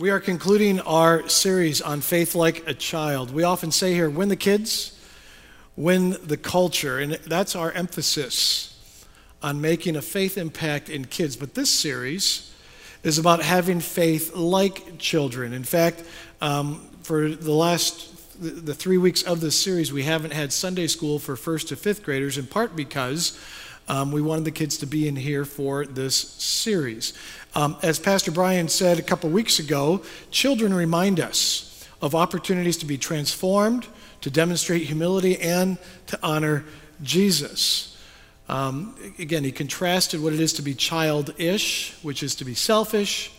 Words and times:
We 0.00 0.10
are 0.10 0.20
concluding 0.20 0.78
our 0.78 1.28
series 1.28 1.82
on 1.82 2.02
faith 2.02 2.36
like 2.36 2.68
a 2.68 2.72
child. 2.72 3.32
We 3.32 3.42
often 3.42 3.72
say 3.72 3.94
here, 3.94 4.08
win 4.08 4.28
the 4.28 4.36
kids, 4.36 4.96
win 5.74 6.16
the 6.22 6.36
culture. 6.36 7.00
And 7.00 7.14
that's 7.14 7.56
our 7.56 7.72
emphasis 7.72 8.78
on 9.42 9.60
making 9.60 9.96
a 9.96 10.02
faith 10.02 10.38
impact 10.38 10.88
in 10.88 11.06
kids. 11.06 11.34
But 11.34 11.54
this 11.54 11.68
series 11.68 12.54
is 13.02 13.18
about 13.18 13.42
having 13.42 13.80
faith 13.80 14.36
like 14.36 14.98
children. 14.98 15.52
In 15.52 15.64
fact, 15.64 16.04
um, 16.40 16.88
for 17.02 17.30
the 17.30 17.52
last 17.52 18.14
the 18.40 18.74
three 18.74 18.98
weeks 18.98 19.24
of 19.24 19.40
this 19.40 19.60
series, 19.60 19.92
we 19.92 20.04
haven't 20.04 20.32
had 20.32 20.52
Sunday 20.52 20.86
school 20.86 21.18
for 21.18 21.34
first 21.34 21.70
to 21.70 21.76
fifth 21.76 22.04
graders, 22.04 22.38
in 22.38 22.46
part 22.46 22.76
because 22.76 23.36
um, 23.88 24.12
we 24.12 24.20
wanted 24.20 24.44
the 24.44 24.52
kids 24.52 24.76
to 24.78 24.86
be 24.86 25.08
in 25.08 25.16
here 25.16 25.44
for 25.44 25.86
this 25.86 26.14
series. 26.14 27.14
Um, 27.54 27.76
as 27.82 27.98
Pastor 27.98 28.30
Brian 28.30 28.68
said 28.68 28.98
a 28.98 29.02
couple 29.02 29.30
weeks 29.30 29.58
ago, 29.58 30.02
children 30.30 30.72
remind 30.74 31.18
us 31.18 31.86
of 32.00 32.14
opportunities 32.14 32.76
to 32.78 32.86
be 32.86 32.98
transformed, 32.98 33.86
to 34.20 34.30
demonstrate 34.30 34.82
humility, 34.82 35.40
and 35.40 35.78
to 36.06 36.18
honor 36.22 36.64
Jesus. 37.02 37.96
Um, 38.48 38.94
again, 39.18 39.44
he 39.44 39.52
contrasted 39.52 40.22
what 40.22 40.32
it 40.32 40.40
is 40.40 40.52
to 40.54 40.62
be 40.62 40.74
childish, 40.74 41.96
which 42.02 42.22
is 42.22 42.34
to 42.36 42.44
be 42.44 42.54
selfish, 42.54 43.32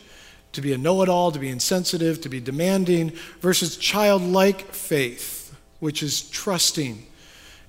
to 0.52 0.62
be 0.62 0.74
a 0.74 0.78
know 0.78 1.02
it 1.02 1.10
all, 1.10 1.32
to 1.32 1.40
be 1.40 1.50
insensitive, 1.50 2.22
to 2.22 2.30
be 2.30 2.40
demanding, 2.40 3.12
versus 3.40 3.78
childlike 3.78 4.74
faith, 4.74 5.56
which 5.80 6.04
is 6.04 6.22
trusting 6.30 7.06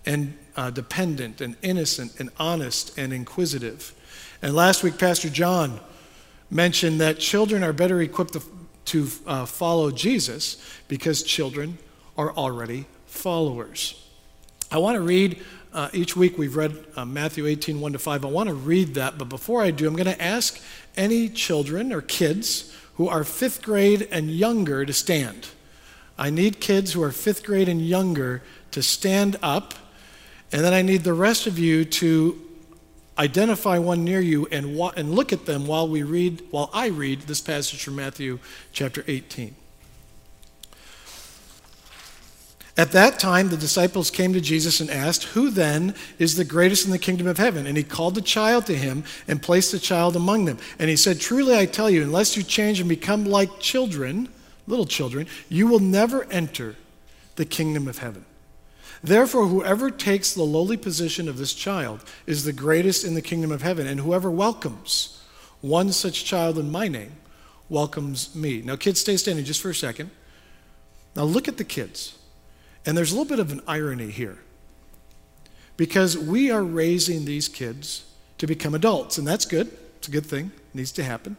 and 0.07 0.37
uh, 0.57 0.70
dependent 0.70 1.41
and 1.41 1.57
innocent 1.62 2.18
and 2.18 2.30
honest 2.38 2.96
and 2.98 3.12
inquisitive. 3.12 3.95
And 4.43 4.54
last 4.54 4.82
week, 4.82 4.98
Pastor 4.98 5.29
John 5.29 5.80
mentioned 6.50 7.00
that 7.00 7.18
children 7.18 7.62
are 7.62 7.72
better 7.72 8.00
equipped 8.00 8.32
to, 8.34 8.42
to 8.86 9.09
uh, 9.27 9.46
follow 9.46 9.90
Jesus 9.90 10.62
because 10.88 11.23
children 11.23 11.78
are 12.18 12.32
already 12.32 12.87
followers. 13.07 14.07
I 14.70 14.79
want 14.79 14.96
to 14.96 15.01
read, 15.01 15.42
uh, 15.73 15.88
each 15.92 16.16
week 16.16 16.38
we've 16.38 16.57
read 16.57 16.76
uh, 16.96 17.04
Matthew 17.04 17.46
18, 17.46 17.80
1 17.80 17.92
to 17.92 17.98
5. 17.98 18.24
I 18.24 18.29
want 18.29 18.48
to 18.48 18.54
read 18.54 18.95
that, 18.95 19.18
but 19.18 19.29
before 19.29 19.62
I 19.62 19.70
do, 19.70 19.87
I'm 19.87 19.95
going 19.95 20.07
to 20.07 20.23
ask 20.23 20.60
any 20.96 21.29
children 21.29 21.92
or 21.92 22.01
kids 22.01 22.74
who 22.95 23.09
are 23.09 23.24
fifth 23.24 23.62
grade 23.62 24.07
and 24.10 24.30
younger 24.30 24.85
to 24.85 24.92
stand. 24.92 25.48
I 26.18 26.30
need 26.30 26.60
kids 26.60 26.92
who 26.92 27.02
are 27.02 27.12
fifth 27.12 27.45
grade 27.45 27.68
and 27.68 27.80
younger 27.80 28.42
to 28.73 28.82
stand 28.82 29.38
up, 29.42 29.74
and 30.52 30.62
then 30.62 30.74
I 30.74 30.82
need 30.82 31.04
the 31.04 31.14
rest 31.14 31.46
of 31.46 31.59
you 31.59 31.85
to 31.87 32.49
identify 33.21 33.79
one 33.79 34.02
near 34.02 34.21
you 34.21 34.46
and, 34.51 34.74
wa- 34.74 34.93
and 34.96 35.15
look 35.15 35.32
at 35.32 35.45
them 35.45 35.66
while 35.66 35.87
we 35.87 36.02
read 36.02 36.43
while 36.51 36.71
I 36.73 36.88
read 36.88 37.23
this 37.23 37.40
passage 37.40 37.85
from 37.85 37.96
Matthew 37.96 38.38
chapter 38.73 39.04
18. 39.07 39.54
At 42.79 42.93
that 42.93 43.18
time, 43.18 43.51
the 43.51 43.59
disciples 43.59 44.10
came 44.10 44.32
to 44.32 44.41
Jesus 44.41 44.80
and 44.80 44.88
asked, 44.88 45.24
Who 45.24 45.51
then 45.51 45.95
is 46.18 46.37
the 46.37 46.46
greatest 46.46 46.87
in 46.87 46.93
the 46.93 46.98
kingdom 46.98 47.26
of 47.26 47.37
heaven? 47.37 47.66
And 47.66 47.76
he 47.76 47.82
called 47.82 48.15
the 48.15 48.23
child 48.23 48.65
to 48.66 48.74
him 48.74 49.04
and 49.29 49.43
placed 49.43 49.71
the 49.71 49.79
child 49.79 50.16
among 50.16 50.46
them. 50.46 50.57
And 50.79 50.88
he 50.88 50.96
said, 50.96 51.21
Truly 51.21 51.54
I 51.54 51.66
tell 51.66 51.91
you, 51.91 52.02
unless 52.02 52.38
you 52.38 52.43
change 52.43 52.80
and 52.80 52.88
become 52.88 53.26
like 53.26 53.60
children, 53.60 54.30
little 54.66 54.87
children, 54.87 55.26
you 55.51 55.66
will 55.66 55.80
never 55.80 56.24
enter 56.30 56.76
the 57.37 57.45
kingdom 57.45 57.87
of 57.87 57.98
heaven. 57.98 58.24
Therefore, 59.02 59.46
whoever 59.46 59.90
takes 59.90 60.32
the 60.32 60.43
lowly 60.43 60.76
position 60.76 61.29
of 61.29 61.38
this 61.38 61.54
child 61.54 62.04
is 62.26 62.45
the 62.45 62.52
greatest 62.52 63.04
in 63.04 63.15
the 63.15 63.23
kingdom 63.23 63.51
of 63.51 63.62
heaven, 63.62 63.87
and 63.87 64.00
whoever 64.00 64.31
welcomes 64.31 65.22
one 65.60 65.92
such 65.92 66.25
child 66.25 66.59
in 66.59 66.70
my 66.70 66.88
name 66.88 67.12
welcomes 67.69 68.34
me. 68.34 68.62
Now, 68.62 68.76
kids, 68.76 69.00
stay 69.00 69.16
standing 69.16 69.44
just 69.44 69.62
for 69.62 69.70
a 69.70 69.75
second. 69.75 70.10
Now, 71.16 71.22
look 71.22 71.48
at 71.48 71.56
the 71.56 71.65
kids. 71.65 72.19
And 72.84 72.97
there's 72.97 73.12
a 73.12 73.15
little 73.15 73.28
bit 73.28 73.38
of 73.38 73.53
an 73.53 73.62
irony 73.66 74.10
here. 74.10 74.38
Because 75.76 76.16
we 76.19 76.50
are 76.50 76.62
raising 76.62 77.25
these 77.25 77.48
kids 77.48 78.04
to 78.38 78.46
become 78.46 78.75
adults, 78.75 79.19
and 79.19 79.26
that's 79.26 79.44
good. 79.44 79.70
It's 79.98 80.08
a 80.08 80.10
good 80.10 80.26
thing, 80.26 80.52
it 80.56 80.75
needs 80.75 80.92
to 80.92 81.04
happen. 81.04 81.36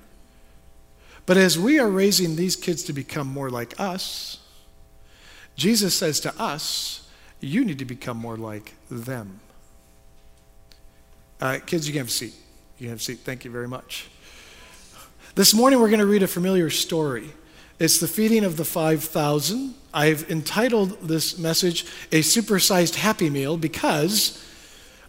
But 1.25 1.37
as 1.37 1.57
we 1.57 1.79
are 1.79 1.89
raising 1.89 2.35
these 2.35 2.55
kids 2.55 2.83
to 2.83 2.93
become 2.93 3.27
more 3.27 3.49
like 3.49 3.79
us, 3.79 4.39
Jesus 5.55 5.95
says 5.95 6.19
to 6.21 6.41
us, 6.41 7.00
you 7.41 7.65
need 7.65 7.79
to 7.79 7.85
become 7.85 8.17
more 8.17 8.37
like 8.37 8.73
them. 8.89 9.39
Uh, 11.39 11.57
kids, 11.65 11.87
you 11.87 11.93
can 11.93 12.01
have 12.01 12.07
a 12.07 12.11
seat. 12.11 12.35
You 12.77 12.85
can 12.85 12.89
have 12.89 12.99
a 12.99 13.03
seat. 13.03 13.19
Thank 13.19 13.43
you 13.43 13.51
very 13.51 13.67
much. 13.67 14.09
This 15.33 15.53
morning, 15.53 15.79
we're 15.79 15.89
going 15.89 15.99
to 15.99 16.05
read 16.05 16.23
a 16.23 16.27
familiar 16.27 16.69
story. 16.69 17.31
It's 17.79 17.99
the 17.99 18.07
feeding 18.07 18.43
of 18.43 18.57
the 18.57 18.65
5,000. 18.65 19.73
I've 19.93 20.29
entitled 20.29 21.01
this 21.01 21.39
message 21.39 21.85
A 22.11 22.21
Supersized 22.21 22.95
Happy 22.95 23.29
Meal 23.29 23.57
because 23.57 24.45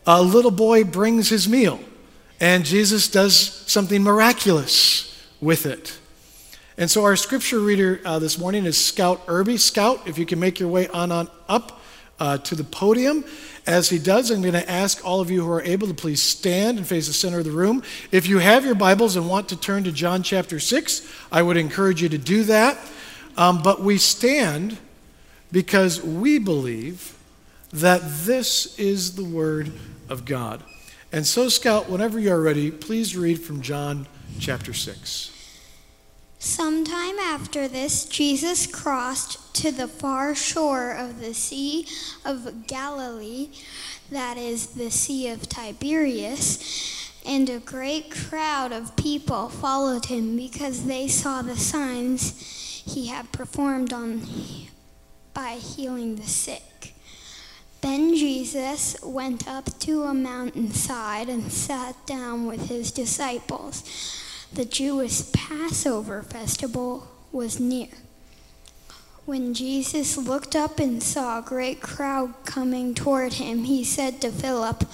a 0.07 0.23
little 0.23 0.51
boy 0.51 0.85
brings 0.85 1.29
his 1.29 1.49
meal 1.49 1.81
and 2.41 2.65
Jesus 2.65 3.09
does 3.09 3.37
something 3.37 4.03
miraculous 4.03 5.23
with 5.41 5.67
it. 5.67 5.99
And 6.79 6.91
so, 6.91 7.05
our 7.05 7.15
scripture 7.15 7.61
reader 7.61 8.01
uh, 8.05 8.19
this 8.19 8.39
morning 8.39 8.65
is 8.65 8.83
Scout 8.83 9.21
Irby. 9.29 9.59
Scout, 9.59 10.09
if 10.09 10.17
you 10.17 10.25
can 10.25 10.41
make 10.41 10.59
your 10.59 10.71
way 10.71 10.89
on, 10.89 11.13
on 11.13 11.29
up 11.49 11.82
uh, 12.23 12.39
to 12.39 12.55
the 12.55 12.63
podium. 12.63 13.25
As 13.67 13.89
he 13.89 13.99
does, 13.99 14.31
I'm 14.31 14.43
going 14.43 14.55
to 14.55 14.71
ask 14.71 15.05
all 15.05 15.21
of 15.21 15.29
you 15.29 15.45
who 15.45 15.51
are 15.51 15.63
able 15.63 15.89
to 15.89 15.95
please 15.95 16.23
stand 16.23 16.79
and 16.79 16.87
face 16.87 17.09
the 17.09 17.13
center 17.13 17.41
of 17.41 17.45
the 17.45 17.51
room. 17.51 17.83
If 18.13 18.29
you 18.29 18.39
have 18.39 18.65
your 18.65 18.77
Bibles 18.77 19.17
and 19.17 19.29
want 19.29 19.49
to 19.49 19.57
turn 19.57 19.83
to 19.85 19.93
John 19.93 20.23
chapter 20.23 20.61
6, 20.61 21.13
I 21.33 21.43
would 21.43 21.57
encourage 21.57 22.01
you 22.01 22.09
to 22.11 22.19
do 22.19 22.45
that. 22.45 22.79
Um, 23.37 23.61
but 23.61 23.83
we 23.83 23.99
stand 23.99 24.79
because 25.51 26.01
we 26.01 26.39
believe 26.39 27.19
that 27.73 28.01
this 28.05 28.79
is 28.79 29.17
the 29.17 29.25
Word 29.25 29.73
of 30.09 30.25
God. 30.25 30.63
And 31.11 31.27
so, 31.27 31.49
Scout, 31.49 31.91
whenever 31.91 32.21
you 32.21 32.31
are 32.31 32.41
ready, 32.41 32.71
please 32.71 33.17
read 33.17 33.43
from 33.43 33.63
John 33.63 34.07
chapter 34.39 34.73
6. 34.73 35.42
Sometime 36.45 37.21
after 37.21 37.69
this, 37.69 38.05
Jesus 38.05 38.67
crossed 38.67 39.55
to 39.55 39.71
the 39.71 39.87
far 39.87 40.35
shore 40.35 40.91
of 40.91 41.21
the 41.21 41.35
Sea 41.35 41.87
of 42.25 42.67
Galilee, 42.67 43.51
that 44.11 44.37
is, 44.37 44.67
the 44.67 44.91
Sea 44.91 45.29
of 45.29 45.49
Tiberias, 45.49 47.15
and 47.25 47.49
a 47.49 47.61
great 47.61 48.11
crowd 48.11 48.73
of 48.73 48.97
people 48.97 49.51
followed 49.51 50.07
him 50.07 50.37
because 50.37 50.87
they 50.87 51.07
saw 51.07 51.43
the 51.43 51.57
signs 51.57 52.83
he 52.85 53.07
had 53.07 53.31
performed 53.31 53.93
on, 53.93 54.23
by 55.33 55.53
healing 55.53 56.17
the 56.17 56.27
sick. 56.27 56.93
Then 57.83 58.17
Jesus 58.17 58.97
went 59.01 59.47
up 59.47 59.79
to 59.79 60.03
a 60.03 60.13
mountainside 60.13 61.29
and 61.29 61.53
sat 61.53 62.05
down 62.05 62.47
with 62.47 62.69
his 62.69 62.91
disciples 62.91 63.85
the 64.55 64.65
Jewish 64.67 65.33
Passover 65.33 66.23
festival 66.23 67.09
was 67.33 67.59
near. 67.59 67.89
When 69.25 69.55
Jesus 69.55 70.19
looked 70.19 70.55
up 70.55 70.79
and 70.79 71.03
saw 71.03 71.39
a 71.39 71.43
great 71.43 71.81
crowd 71.81 72.35
coming 72.45 72.95
toward 72.95 73.35
him, 73.35 73.65
he 73.65 73.83
said 73.83 74.21
to 74.21 74.31
Philip, 74.31 74.85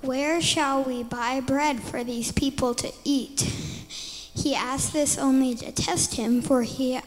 Where 0.00 0.40
shall 0.40 0.82
we 0.82 1.02
buy 1.02 1.40
bread 1.40 1.82
for 1.82 2.02
these 2.02 2.32
people 2.32 2.74
to 2.76 2.90
eat? 3.04 3.40
He 3.42 4.54
asked 4.54 4.94
this 4.94 5.18
only 5.18 5.54
to 5.56 5.72
test 5.72 6.14
him, 6.14 6.40
for 6.40 6.62
he 6.62 7.00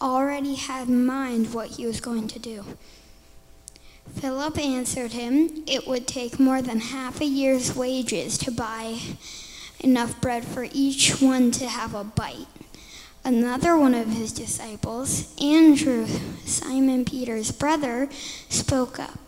already 0.00 0.54
had 0.54 0.88
in 0.88 1.04
mind 1.04 1.52
what 1.52 1.72
he 1.72 1.86
was 1.86 2.00
going 2.00 2.28
to 2.28 2.38
do. 2.38 2.64
Philip 4.14 4.56
answered 4.58 5.12
him, 5.12 5.64
It 5.66 5.86
would 5.86 6.06
take 6.06 6.40
more 6.40 6.62
than 6.62 6.80
half 6.80 7.20
a 7.20 7.26
year's 7.26 7.76
wages 7.76 8.38
to 8.38 8.50
buy 8.50 9.00
enough 9.84 10.18
bread 10.20 10.44
for 10.44 10.66
each 10.72 11.20
one 11.20 11.50
to 11.52 11.68
have 11.68 11.94
a 11.94 12.02
bite. 12.02 12.46
Another 13.22 13.76
one 13.76 13.94
of 13.94 14.08
his 14.08 14.32
disciples, 14.32 15.34
Andrew, 15.40 16.06
Simon 16.44 17.04
Peter's 17.04 17.50
brother, 17.52 18.08
spoke 18.48 18.98
up. 18.98 19.18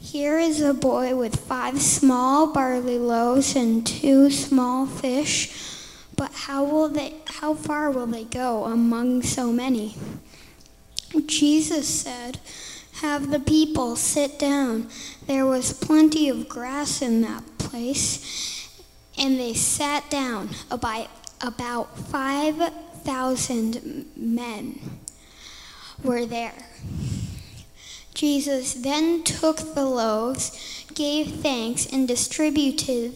Here 0.00 0.38
is 0.38 0.60
a 0.60 0.72
boy 0.72 1.16
with 1.16 1.36
five 1.36 1.82
small 1.82 2.52
barley 2.52 2.98
loaves 2.98 3.56
and 3.56 3.86
two 3.86 4.30
small 4.30 4.86
fish, 4.86 5.52
but 6.16 6.32
how 6.32 6.64
will 6.64 6.88
they 6.88 7.14
how 7.26 7.54
far 7.54 7.90
will 7.90 8.06
they 8.06 8.24
go 8.24 8.64
among 8.64 9.22
so 9.22 9.52
many? 9.52 9.96
Jesus 11.26 11.86
said, 11.86 12.38
Have 13.02 13.30
the 13.30 13.40
people 13.40 13.96
sit 13.96 14.38
down. 14.38 14.88
There 15.26 15.46
was 15.46 15.72
plenty 15.72 16.28
of 16.28 16.48
grass 16.48 17.02
in 17.02 17.20
that 17.22 17.44
place 17.58 18.57
and 19.18 19.38
they 19.38 19.54
sat 19.54 20.10
down. 20.10 20.50
About, 20.70 21.08
about 21.40 21.98
5,000 21.98 24.06
men 24.16 24.80
were 26.02 26.26
there. 26.26 26.66
Jesus 28.14 28.74
then 28.74 29.22
took 29.22 29.74
the 29.74 29.84
loaves, 29.84 30.84
gave 30.92 31.36
thanks, 31.36 31.86
and 31.86 32.08
distributed 32.08 33.14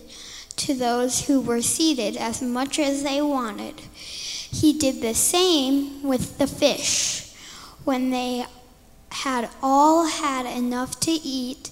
to 0.57 0.75
those 0.75 1.27
who 1.27 1.41
were 1.41 1.61
seated 1.61 2.17
as 2.17 2.41
much 2.41 2.79
as 2.79 3.03
they 3.03 3.21
wanted. 3.21 3.81
He 3.81 4.73
did 4.73 5.03
the 5.03 5.15
same 5.15 6.05
with 6.05 6.39
the 6.39 6.47
fish. 6.47 7.35
When 7.83 8.11
they 8.11 8.47
had 9.11 9.51
all 9.61 10.07
had 10.07 10.47
enough 10.47 11.01
to 11.01 11.11
eat, 11.11 11.72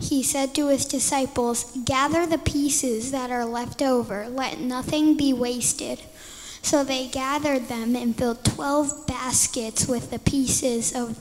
he 0.00 0.22
said 0.22 0.54
to 0.54 0.68
his 0.68 0.84
disciples, 0.84 1.76
Gather 1.84 2.26
the 2.26 2.38
pieces 2.38 3.10
that 3.10 3.30
are 3.30 3.44
left 3.44 3.82
over, 3.82 4.28
let 4.28 4.60
nothing 4.60 5.16
be 5.16 5.32
wasted. 5.32 6.00
So 6.62 6.84
they 6.84 7.08
gathered 7.08 7.68
them 7.68 7.96
and 7.96 8.16
filled 8.16 8.44
twelve 8.44 9.06
baskets 9.06 9.86
with 9.86 10.10
the 10.10 10.18
pieces 10.18 10.94
of 10.94 11.18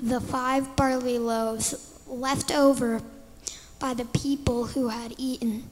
the 0.00 0.20
five 0.20 0.76
barley 0.76 1.18
loaves 1.18 1.74
left 2.06 2.50
over 2.50 3.02
by 3.78 3.94
the 3.94 4.04
people 4.04 4.66
who 4.66 4.88
had 4.88 5.14
eaten. 5.18 5.64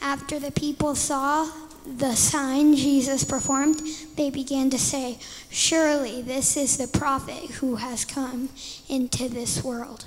After 0.00 0.38
the 0.38 0.50
people 0.50 0.94
saw 0.94 1.50
the 1.86 2.14
sign 2.14 2.74
Jesus 2.74 3.24
performed, 3.24 3.80
they 4.16 4.30
began 4.30 4.70
to 4.70 4.78
say, 4.78 5.18
Surely 5.50 6.20
this 6.20 6.56
is 6.56 6.76
the 6.76 6.88
prophet 6.98 7.50
who 7.56 7.76
has 7.76 8.04
come 8.04 8.50
into 8.88 9.28
this 9.28 9.62
world. 9.62 10.04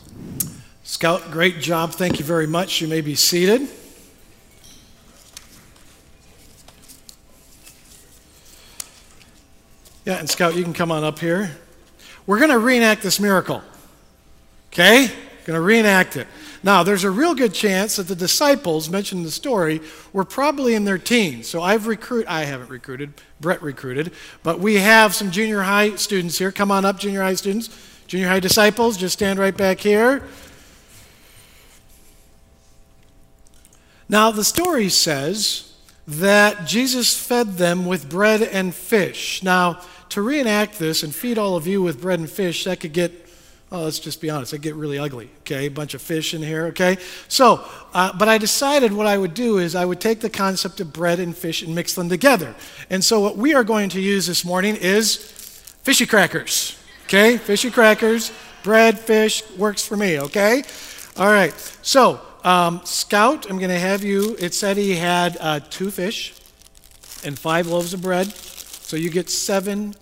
Scout, 0.90 1.30
great 1.30 1.60
job. 1.60 1.92
Thank 1.92 2.18
you 2.18 2.26
very 2.26 2.48
much. 2.48 2.82
You 2.82 2.88
may 2.88 3.02
be 3.02 3.14
seated. 3.14 3.70
Yeah, 10.04 10.18
and 10.18 10.28
Scout, 10.28 10.56
you 10.56 10.64
can 10.64 10.74
come 10.74 10.92
on 10.92 11.04
up 11.04 11.20
here. 11.20 11.52
We're 12.26 12.40
going 12.40 12.50
to 12.50 12.58
reenact 12.58 13.04
this 13.04 13.20
miracle. 13.20 13.62
Okay? 14.74 15.12
Going 15.46 15.56
to 15.56 15.62
reenact 15.62 16.18
it. 16.18 16.26
Now, 16.64 16.82
there's 16.82 17.04
a 17.04 17.12
real 17.12 17.36
good 17.36 17.54
chance 17.54 17.98
that 17.98 18.08
the 18.08 18.16
disciples 18.16 18.90
mentioned 18.90 19.20
in 19.20 19.26
the 19.26 19.32
story 19.32 19.82
were 20.12 20.26
probably 20.26 20.74
in 20.74 20.86
their 20.86 20.98
teens. 20.98 21.48
So 21.48 21.62
I've 21.62 21.86
recruited, 21.86 22.28
I 22.28 22.46
haven't 22.46 22.72
recruited, 22.72 23.14
Brett 23.40 23.62
recruited, 23.62 24.12
but 24.42 24.60
we 24.60 24.78
have 24.78 25.14
some 25.14 25.30
junior 25.30 25.62
high 25.62 25.98
students 25.98 26.40
here. 26.40 26.52
Come 26.52 26.72
on 26.72 26.84
up, 26.84 26.98
junior 26.98 27.22
high 27.22 27.36
students. 27.36 27.70
Junior 28.08 28.28
high 28.28 28.40
disciples, 28.40 28.98
just 28.98 29.14
stand 29.14 29.38
right 29.38 29.56
back 29.56 29.80
here. 29.80 30.24
Now, 34.10 34.32
the 34.32 34.44
story 34.44 34.90
says 34.90 35.72
that 36.08 36.66
Jesus 36.66 37.16
fed 37.16 37.58
them 37.58 37.86
with 37.86 38.10
bread 38.10 38.42
and 38.42 38.74
fish. 38.74 39.44
Now, 39.44 39.82
to 40.10 40.24
reenact 40.24 40.80
this 40.80 41.04
and 41.04 41.14
feed 41.14 41.38
all 41.38 41.56
of 41.56 41.68
you 41.68 41.84
with 41.84 42.02
bread 42.02 42.20
and 42.20 42.30
fish, 42.30 42.64
that 42.64 42.80
could 42.80 42.94
get 42.94 43.30
Oh, 43.72 43.84
let's 43.84 44.00
just 44.00 44.20
be 44.20 44.32
honest, 44.32 44.52
it 44.54 44.62
get 44.62 44.74
really 44.74 44.98
ugly, 44.98 45.30
okay? 45.42 45.68
A 45.68 45.70
bunch 45.70 45.94
of 45.94 46.02
fish 46.02 46.34
in 46.34 46.42
here, 46.42 46.66
okay? 46.68 46.98
So, 47.28 47.64
uh, 47.94 48.12
but 48.18 48.28
I 48.28 48.40
decided 48.40 48.92
what 48.92 49.06
I 49.06 49.16
would 49.16 49.36
do 49.36 49.60
is 49.60 49.76
I 49.76 49.86
would 49.86 50.02
take 50.02 50.22
the 50.22 50.30
concept 50.30 50.80
of 50.80 50.92
bread 50.92 51.20
and 51.20 51.38
fish 51.38 51.62
and 51.62 51.76
mix 51.76 51.94
them 51.94 52.10
together. 52.10 52.56
And 52.90 53.04
so, 53.04 53.20
what 53.20 53.38
we 53.38 53.54
are 53.54 53.64
going 53.64 53.90
to 53.90 54.02
use 54.02 54.26
this 54.26 54.44
morning 54.44 54.76
is 54.76 55.18
fishy 55.84 56.08
crackers, 56.08 56.80
okay? 57.06 57.38
Fishy 57.38 57.70
crackers, 57.70 58.32
bread, 58.64 58.98
fish, 58.98 59.44
works 59.56 59.86
for 59.86 59.96
me, 59.96 60.20
okay? 60.20 60.64
All 61.16 61.32
right, 61.32 61.54
so, 61.84 62.22
um, 62.44 62.82
Scout, 62.86 63.50
I'm 63.50 63.58
going 63.58 63.70
to 63.70 63.80
have 63.80 64.04
you, 64.04 64.36
it 64.40 64.54
said 64.54 64.78
he 64.78 64.96
had 64.96 65.38
uh, 65.40 65.60
two 65.60 65.92
fish 65.92 66.34
and 67.24 67.38
five 67.38 67.68
loaves 67.68 67.94
of 67.94 68.02
bread. 68.02 68.28
So, 68.28 68.96
you 68.98 69.10
get 69.10 69.30
seven 69.30 69.94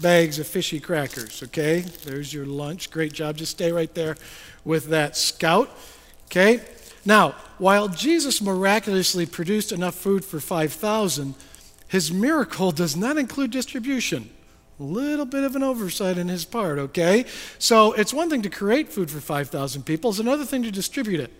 bags 0.00 0.38
of 0.38 0.46
fishy 0.46 0.80
crackers, 0.80 1.42
okay? 1.44 1.80
There's 1.80 2.32
your 2.32 2.46
lunch. 2.46 2.90
Great 2.90 3.12
job. 3.12 3.36
Just 3.36 3.52
stay 3.52 3.72
right 3.72 3.92
there 3.94 4.16
with 4.64 4.88
that 4.88 5.16
scout, 5.16 5.70
okay? 6.26 6.60
Now, 7.04 7.36
while 7.58 7.88
Jesus 7.88 8.42
miraculously 8.42 9.26
produced 9.26 9.72
enough 9.72 9.94
food 9.94 10.24
for 10.24 10.40
5,000, 10.40 11.34
his 11.88 12.12
miracle 12.12 12.72
does 12.72 12.96
not 12.96 13.16
include 13.16 13.52
distribution. 13.52 14.30
A 14.78 14.82
little 14.82 15.24
bit 15.24 15.44
of 15.44 15.56
an 15.56 15.62
oversight 15.62 16.18
in 16.18 16.28
his 16.28 16.44
part, 16.44 16.78
okay? 16.78 17.24
So 17.58 17.92
it's 17.92 18.12
one 18.12 18.28
thing 18.28 18.42
to 18.42 18.50
create 18.50 18.92
food 18.92 19.10
for 19.10 19.20
5,000 19.20 19.84
people, 19.84 20.10
it's 20.10 20.18
another 20.18 20.44
thing 20.44 20.62
to 20.64 20.70
distribute 20.70 21.20
it. 21.20 21.32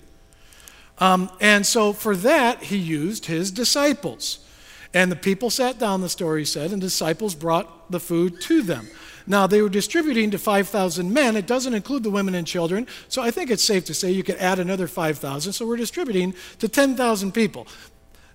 Um, 0.99 1.31
and 1.41 1.67
so 1.67 1.93
for 1.93 2.17
that, 2.17 2.65
he 2.65 2.77
used 2.77 3.27
his 3.27 3.51
disciples. 3.51 4.39
And 4.95 5.13
the 5.13 5.17
people 5.17 5.51
sat 5.51 5.79
down, 5.79 6.01
the 6.01 6.09
story 6.09 6.45
said, 6.45 6.73
and 6.73 6.81
disciples 6.81 7.35
brought 7.35 7.91
the 7.91 8.01
food 8.01 8.41
to 8.43 8.63
them. 8.63 8.89
Now, 9.27 9.47
they 9.47 9.61
were 9.61 9.69
distributing 9.69 10.31
to 10.31 10.39
5,000 10.39 11.13
men. 11.13 11.37
It 11.37 11.47
doesn't 11.47 11.75
include 11.75 12.05
the 12.05 12.11
women 12.11 12.35
and 12.35 12.47
children. 12.47 12.87
So 13.09 13.23
I 13.23 13.31
think 13.31 13.51
it's 13.51 13.65
safe 13.65 13.85
to 13.87 13.95
say 13.95 14.11
you 14.11 14.23
could 14.23 14.37
add 14.37 14.59
another 14.59 14.87
5,000. 14.87 15.53
So 15.53 15.67
we're 15.67 15.77
distributing 15.77 16.35
to 16.61 16.69
10,000 16.69 17.33
people. 17.33 17.67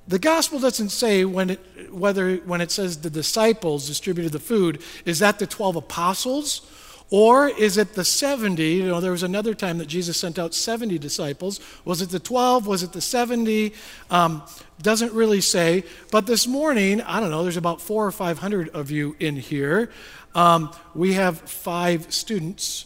The 0.08 0.20
gospel 0.20 0.60
doesn't 0.60 0.90
say 0.90 1.24
when 1.26 1.52
it, 1.52 1.94
whether 1.94 2.38
when 2.38 2.60
it 2.60 2.72
says 2.72 2.98
the 2.98 3.10
disciples 3.10 3.88
distributed 3.88 4.34
the 4.34 4.40
food, 4.40 4.82
is 5.06 5.20
that 5.20 5.40
the 5.40 5.48
12 5.48 5.78
apostles? 5.78 6.68
Or 7.12 7.50
is 7.50 7.78
it 7.78 7.94
the 7.94 8.06
70? 8.06 8.64
You 8.64 8.86
know, 8.86 9.02
there 9.02 9.12
was 9.12 9.22
another 9.22 9.54
time 9.54 9.80
that 9.80 9.88
Jesus 9.88 10.16
sent 10.16 10.40
out 10.40 10.56
70 10.56 10.98
disciples. 10.98 11.60
Was 11.84 12.02
it 12.02 12.10
the 12.10 12.20
12? 12.20 12.66
Was 12.66 12.84
it 12.84 12.94
the 12.94 13.02
70? 13.02 13.74
Um, 14.10 14.44
doesn't 14.82 15.12
really 15.12 15.42
say. 15.42 15.84
But 16.10 16.26
this 16.26 16.48
morning, 16.48 17.02
I 17.02 17.20
don't 17.20 17.30
know, 17.30 17.44
there's 17.44 17.58
about 17.58 17.82
four 17.82 18.08
or 18.08 18.12
500 18.14 18.70
of 18.70 18.92
you 18.92 19.18
in 19.20 19.36
here. 19.36 19.92
Um, 20.34 20.74
we 20.96 21.14
have 21.14 21.38
five 21.42 22.14
students. 22.14 22.86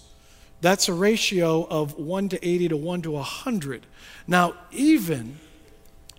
That's 0.60 0.90
a 0.90 0.94
ratio 0.94 1.68
of 1.70 2.00
1 2.00 2.30
to 2.30 2.48
80 2.48 2.70
to 2.70 2.78
1 2.78 3.02
to 3.04 3.12
100. 3.12 3.86
Now, 4.26 4.56
even 4.72 5.38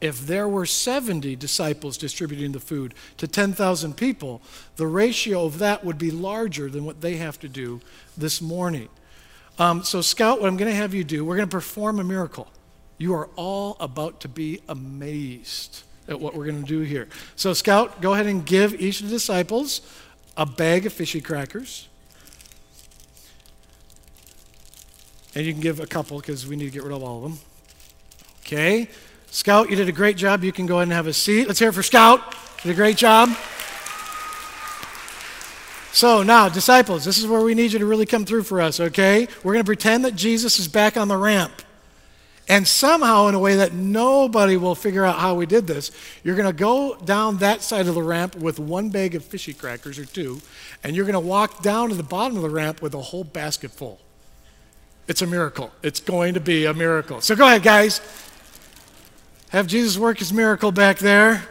if 0.01 0.27
there 0.27 0.49
were 0.49 0.67
70 0.67 1.37
disciples 1.37 1.97
distributing 1.97 2.53
the 2.53 2.61
food 2.61 2.95
to 3.17 3.27
10,000 3.27 3.97
people, 3.97 4.43
the 4.77 4.87
ratio 4.87 5.47
of 5.47 5.59
that 5.59 5.85
would 5.85 5.99
be 5.99 6.11
larger 6.11 6.69
than 6.69 6.85
what 6.85 7.01
they 7.01 7.17
have 7.17 7.39
to 7.41 7.49
do 7.49 7.81
this 8.17 8.43
morning. 8.43 8.89
Um, 9.59 9.85
so, 9.85 10.03
Scout, 10.03 10.41
what 10.41 10.49
I'm 10.49 10.57
going 10.59 10.71
to 10.71 10.77
have 10.77 10.93
you 10.93 11.03
do, 11.03 11.25
we're 11.25 11.37
going 11.37 11.49
to 11.49 11.57
perform 11.57 11.99
a 11.99 12.05
miracle. 12.05 12.49
You 12.99 13.15
are 13.15 13.29
all 13.37 13.77
about 13.81 14.21
to 14.21 14.29
be 14.29 14.61
amazed 14.69 15.83
at 16.09 16.21
what 16.21 16.35
we're 16.35 16.45
going 16.45 16.63
to 16.63 16.69
do 16.69 16.81
here. 16.81 17.09
So, 17.37 17.55
Scout, 17.55 18.03
go 18.03 18.13
ahead 18.13 18.27
and 18.27 18.45
give 18.45 18.79
each 18.81 19.01
of 19.01 19.09
the 19.09 19.15
disciples 19.15 19.81
a 20.37 20.45
bag 20.45 20.85
of 20.85 20.93
fishy 20.93 21.23
crackers. 21.23 21.89
And 25.35 25.45
you 25.45 25.53
can 25.53 25.63
give 25.63 25.81
a 25.81 25.87
couple 25.87 26.19
because 26.19 26.47
we 26.47 26.57
need 26.57 26.67
to 26.67 26.71
get 26.71 26.83
rid 26.83 26.93
of 26.93 27.03
all 27.03 27.19
of 27.19 27.23
them. 27.23 27.39
Okay. 28.41 28.89
Scout, 29.31 29.71
you 29.71 29.77
did 29.77 29.89
a 29.89 29.93
great 29.93 30.17
job. 30.17 30.45
You 30.45 30.53
can 30.53 30.67
go 30.67 30.77
ahead 30.77 30.85
and 30.85 30.93
have 30.93 31.07
a 31.07 31.13
seat. 31.13 31.47
Let's 31.47 31.59
hear 31.59 31.69
it 31.69 31.75
for 31.75 31.83
Scout. 31.83 32.35
Did 32.63 32.73
a 32.73 32.75
great 32.75 32.97
job. 32.97 33.31
So 35.93 36.23
now, 36.23 36.49
disciples, 36.49 37.05
this 37.05 37.17
is 37.17 37.27
where 37.27 37.41
we 37.41 37.55
need 37.55 37.73
you 37.73 37.79
to 37.79 37.87
really 37.87 38.05
come 38.05 38.27
through 38.27 38.43
for 38.43 38.61
us, 38.61 38.81
okay? 38.81 39.29
We're 39.43 39.55
going 39.55 39.65
to 39.65 39.67
pretend 39.67 40.05
that 40.05 40.15
Jesus 40.15 40.59
is 40.59 40.69
back 40.69 40.97
on 40.97 41.09
the 41.09 41.17
ramp. 41.17 41.63
And 42.49 42.69
somehow, 42.69 43.27
in 43.29 43.35
a 43.35 43.39
way 43.39 43.57
that 43.57 43.73
nobody 43.73 44.57
will 44.57 44.75
figure 44.75 45.05
out 45.05 45.19
how 45.19 45.35
we 45.35 45.47
did 45.47 45.67
this, 45.67 45.91
you're 46.23 46.37
going 46.37 46.47
to 46.47 46.53
go 46.53 46.97
down 46.97 47.39
that 47.39 47.63
side 47.63 47.89
of 47.89 47.95
the 47.95 48.03
ramp 48.03 48.37
with 48.37 48.59
one 48.59 48.91
bag 48.91 49.15
of 49.15 49.25
fishy 49.25 49.53
crackers 49.53 49.99
or 49.99 50.05
two, 50.05 50.41
and 50.85 50.95
you're 50.95 51.07
going 51.07 51.15
to 51.15 51.19
walk 51.21 51.63
down 51.63 51.89
to 51.89 51.95
the 51.95 52.03
bottom 52.03 52.37
of 52.37 52.43
the 52.43 52.51
ramp 52.51 52.83
with 52.83 52.95
a 52.95 53.01
whole 53.01 53.25
basket 53.25 53.71
full. 53.71 53.99
It's 55.09 55.23
a 55.23 55.27
miracle. 55.27 55.73
It's 55.83 55.99
going 55.99 56.35
to 56.35 56.41
be 56.41 56.67
a 56.67 56.75
miracle. 56.75 57.21
So 57.21 57.35
go 57.35 57.47
ahead, 57.47 57.63
guys. 57.63 58.01
Have 59.57 59.69
Jesus 59.69 59.97
work 59.97 60.19
his 60.19 60.35
miracle 60.35 60.71
back 60.71 60.99
there. 60.99 61.43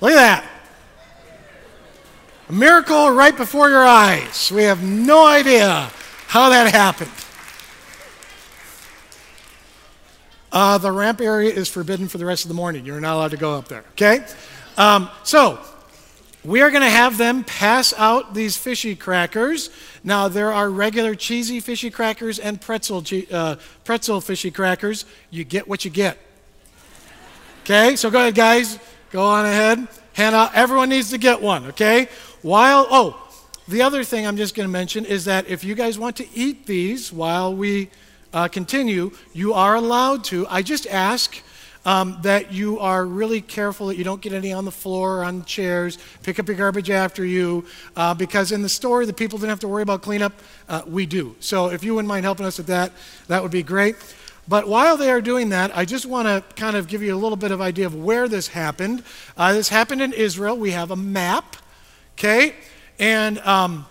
Look 0.00 0.10
at 0.10 0.16
that. 0.16 0.44
A 2.48 2.52
miracle 2.52 3.12
right 3.12 3.36
before 3.36 3.70
your 3.70 3.86
eyes. 3.86 4.50
We 4.50 4.64
have 4.64 4.82
no 4.82 5.24
idea 5.24 5.92
how 6.26 6.48
that 6.48 6.72
happened. 6.72 7.12
Uh, 10.50 10.78
the 10.78 10.90
ramp 10.90 11.20
area 11.20 11.52
is 11.52 11.68
forbidden 11.68 12.08
for 12.08 12.18
the 12.18 12.26
rest 12.26 12.44
of 12.44 12.48
the 12.48 12.54
morning. 12.54 12.84
You're 12.84 13.00
not 13.00 13.14
allowed 13.14 13.30
to 13.30 13.36
go 13.36 13.56
up 13.56 13.68
there, 13.68 13.84
okay? 13.92 14.26
Um, 14.76 15.08
so, 15.22 15.60
we 16.44 16.62
are 16.62 16.70
going 16.70 16.82
to 16.82 16.90
have 16.90 17.18
them 17.18 17.44
pass 17.44 17.92
out 17.96 18.34
these 18.34 18.56
fishy 18.56 18.96
crackers. 18.96 19.70
Now, 20.02 20.28
there 20.28 20.52
are 20.52 20.70
regular 20.70 21.14
cheesy 21.14 21.60
fishy 21.60 21.90
crackers 21.90 22.38
and 22.38 22.60
pretzel, 22.60 23.04
uh, 23.30 23.56
pretzel 23.84 24.20
fishy 24.20 24.50
crackers. 24.50 25.04
You 25.30 25.44
get 25.44 25.68
what 25.68 25.84
you 25.84 25.90
get. 25.90 26.18
Okay, 27.64 27.94
so 27.96 28.10
go 28.10 28.20
ahead, 28.20 28.34
guys. 28.34 28.78
Go 29.10 29.22
on 29.22 29.44
ahead. 29.44 29.86
Hand 30.14 30.34
out. 30.34 30.54
Everyone 30.54 30.88
needs 30.88 31.10
to 31.10 31.18
get 31.18 31.42
one, 31.42 31.66
okay? 31.66 32.08
While, 32.42 32.86
oh, 32.90 33.28
the 33.68 33.82
other 33.82 34.02
thing 34.02 34.26
I'm 34.26 34.36
just 34.36 34.54
going 34.54 34.66
to 34.66 34.72
mention 34.72 35.04
is 35.04 35.26
that 35.26 35.46
if 35.48 35.62
you 35.62 35.74
guys 35.74 35.98
want 35.98 36.16
to 36.16 36.26
eat 36.34 36.66
these 36.66 37.12
while 37.12 37.54
we 37.54 37.90
uh, 38.32 38.48
continue, 38.48 39.10
you 39.32 39.52
are 39.52 39.74
allowed 39.74 40.24
to. 40.24 40.46
I 40.48 40.62
just 40.62 40.86
ask 40.86 41.42
um, 41.84 42.18
that 42.22 42.52
you 42.52 42.78
are 42.78 43.04
really 43.06 43.40
careful 43.40 43.86
that 43.86 43.96
you 43.96 44.04
don't 44.04 44.20
get 44.20 44.32
any 44.32 44.52
on 44.52 44.64
the 44.64 44.70
floor 44.70 45.18
or 45.18 45.24
on 45.24 45.44
chairs. 45.44 45.98
Pick 46.22 46.38
up 46.38 46.46
your 46.46 46.56
garbage 46.56 46.90
after 46.90 47.24
you, 47.24 47.64
uh, 47.96 48.14
because 48.14 48.52
in 48.52 48.62
the 48.62 48.68
store, 48.68 49.06
the 49.06 49.12
people 49.12 49.38
didn't 49.38 49.50
have 49.50 49.60
to 49.60 49.68
worry 49.68 49.82
about 49.82 50.02
cleanup. 50.02 50.32
Uh, 50.68 50.82
we 50.86 51.06
do. 51.06 51.34
So 51.40 51.68
if 51.70 51.82
you 51.82 51.94
wouldn't 51.94 52.08
mind 52.08 52.24
helping 52.24 52.46
us 52.46 52.58
with 52.58 52.66
that, 52.66 52.92
that 53.28 53.42
would 53.42 53.52
be 53.52 53.62
great. 53.62 53.96
But 54.48 54.66
while 54.66 54.96
they 54.96 55.10
are 55.10 55.20
doing 55.20 55.50
that, 55.50 55.76
I 55.76 55.84
just 55.84 56.06
want 56.06 56.26
to 56.26 56.42
kind 56.56 56.76
of 56.76 56.88
give 56.88 57.02
you 57.02 57.14
a 57.14 57.18
little 57.18 57.36
bit 57.36 57.52
of 57.52 57.60
idea 57.60 57.86
of 57.86 57.94
where 57.94 58.28
this 58.28 58.48
happened. 58.48 59.04
Uh, 59.36 59.52
this 59.52 59.68
happened 59.68 60.02
in 60.02 60.12
Israel. 60.12 60.56
We 60.56 60.72
have 60.72 60.90
a 60.90 60.96
map, 60.96 61.56
okay? 62.18 62.54
And 62.98 63.38
um, 63.40 63.86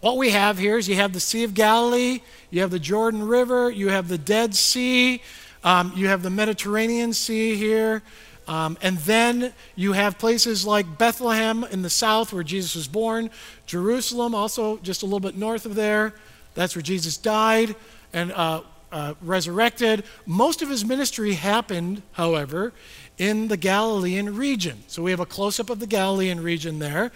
what 0.00 0.18
we 0.18 0.30
have 0.30 0.58
here 0.58 0.76
is 0.76 0.88
you 0.88 0.96
have 0.96 1.14
the 1.14 1.20
Sea 1.20 1.44
of 1.44 1.54
Galilee, 1.54 2.20
you 2.50 2.60
have 2.60 2.70
the 2.70 2.78
Jordan 2.78 3.26
River, 3.26 3.70
you 3.70 3.88
have 3.88 4.08
the 4.08 4.18
Dead 4.18 4.54
Sea, 4.54 5.22
um, 5.64 5.92
you 5.96 6.08
have 6.08 6.22
the 6.22 6.30
Mediterranean 6.30 7.12
Sea 7.12 7.56
here. 7.56 8.02
Um, 8.46 8.76
and 8.82 8.98
then 8.98 9.54
you 9.74 9.92
have 9.92 10.18
places 10.18 10.66
like 10.66 10.98
Bethlehem 10.98 11.64
in 11.64 11.80
the 11.80 11.88
south 11.88 12.32
where 12.32 12.42
Jesus 12.42 12.74
was 12.74 12.86
born, 12.86 13.30
Jerusalem, 13.64 14.34
also 14.34 14.76
just 14.78 15.02
a 15.02 15.06
little 15.06 15.20
bit 15.20 15.36
north 15.36 15.64
of 15.64 15.74
there. 15.74 16.12
That's 16.54 16.76
where 16.76 16.82
Jesus 16.82 17.16
died 17.16 17.74
and 18.12 18.32
uh, 18.32 18.60
uh, 18.92 19.14
resurrected. 19.22 20.04
Most 20.26 20.60
of 20.60 20.68
his 20.68 20.84
ministry 20.84 21.32
happened, 21.32 22.02
however, 22.12 22.74
in 23.16 23.48
the 23.48 23.56
Galilean 23.56 24.36
region. 24.36 24.84
So 24.88 25.02
we 25.02 25.10
have 25.10 25.20
a 25.20 25.26
close 25.26 25.58
up 25.58 25.70
of 25.70 25.80
the 25.80 25.86
Galilean 25.86 26.42
region 26.42 26.78
there. 26.78 27.12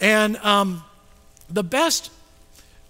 And 0.00 0.36
um, 0.38 0.84
the 1.50 1.64
best 1.64 2.12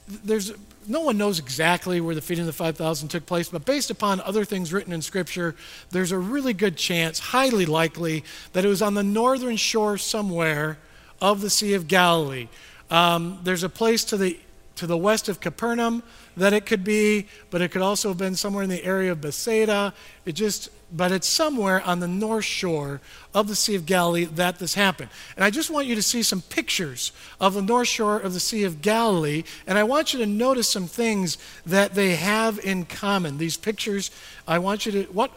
there's 0.08 0.52
no 0.86 1.00
one 1.00 1.18
knows 1.18 1.38
exactly 1.38 2.00
where 2.00 2.14
the 2.14 2.22
feeding 2.22 2.42
of 2.42 2.46
the 2.46 2.52
5,000 2.52 3.08
took 3.08 3.26
place, 3.26 3.48
but 3.48 3.64
based 3.64 3.90
upon 3.90 4.20
other 4.22 4.44
things 4.44 4.72
written 4.72 4.92
in 4.92 5.02
Scripture, 5.02 5.54
there's 5.90 6.12
a 6.12 6.18
really 6.18 6.54
good 6.54 6.76
chance, 6.76 7.18
highly 7.18 7.66
likely, 7.66 8.24
that 8.54 8.64
it 8.64 8.68
was 8.68 8.80
on 8.80 8.94
the 8.94 9.02
northern 9.02 9.56
shore 9.56 9.98
somewhere 9.98 10.78
of 11.20 11.40
the 11.42 11.50
Sea 11.50 11.74
of 11.74 11.88
Galilee. 11.88 12.48
Um, 12.90 13.38
there's 13.42 13.62
a 13.62 13.68
place 13.68 14.04
to 14.04 14.16
the 14.16 14.38
to 14.76 14.86
the 14.86 14.96
west 14.96 15.28
of 15.28 15.40
Capernaum 15.40 16.04
that 16.36 16.52
it 16.52 16.64
could 16.64 16.84
be, 16.84 17.26
but 17.50 17.60
it 17.60 17.72
could 17.72 17.82
also 17.82 18.10
have 18.10 18.18
been 18.18 18.36
somewhere 18.36 18.62
in 18.62 18.70
the 18.70 18.84
area 18.84 19.10
of 19.10 19.20
Bethsaida. 19.20 19.92
It 20.24 20.32
just, 20.32 20.68
but 20.90 21.12
it's 21.12 21.28
somewhere 21.28 21.82
on 21.82 22.00
the 22.00 22.08
north 22.08 22.44
shore 22.44 23.00
of 23.34 23.48
the 23.48 23.54
Sea 23.54 23.74
of 23.74 23.86
Galilee 23.86 24.24
that 24.24 24.58
this 24.58 24.74
happened. 24.74 25.10
And 25.36 25.44
I 25.44 25.50
just 25.50 25.70
want 25.70 25.86
you 25.86 25.94
to 25.94 26.02
see 26.02 26.22
some 26.22 26.42
pictures 26.42 27.12
of 27.40 27.54
the 27.54 27.62
north 27.62 27.88
shore 27.88 28.18
of 28.18 28.32
the 28.32 28.40
Sea 28.40 28.64
of 28.64 28.80
Galilee, 28.80 29.44
and 29.66 29.76
I 29.78 29.84
want 29.84 30.12
you 30.12 30.18
to 30.20 30.26
notice 30.26 30.68
some 30.68 30.86
things 30.86 31.38
that 31.66 31.94
they 31.94 32.16
have 32.16 32.58
in 32.60 32.84
common. 32.84 33.38
These 33.38 33.56
pictures, 33.56 34.10
I 34.46 34.58
want 34.58 34.86
you 34.86 34.92
to, 34.92 35.02
what 35.12 35.30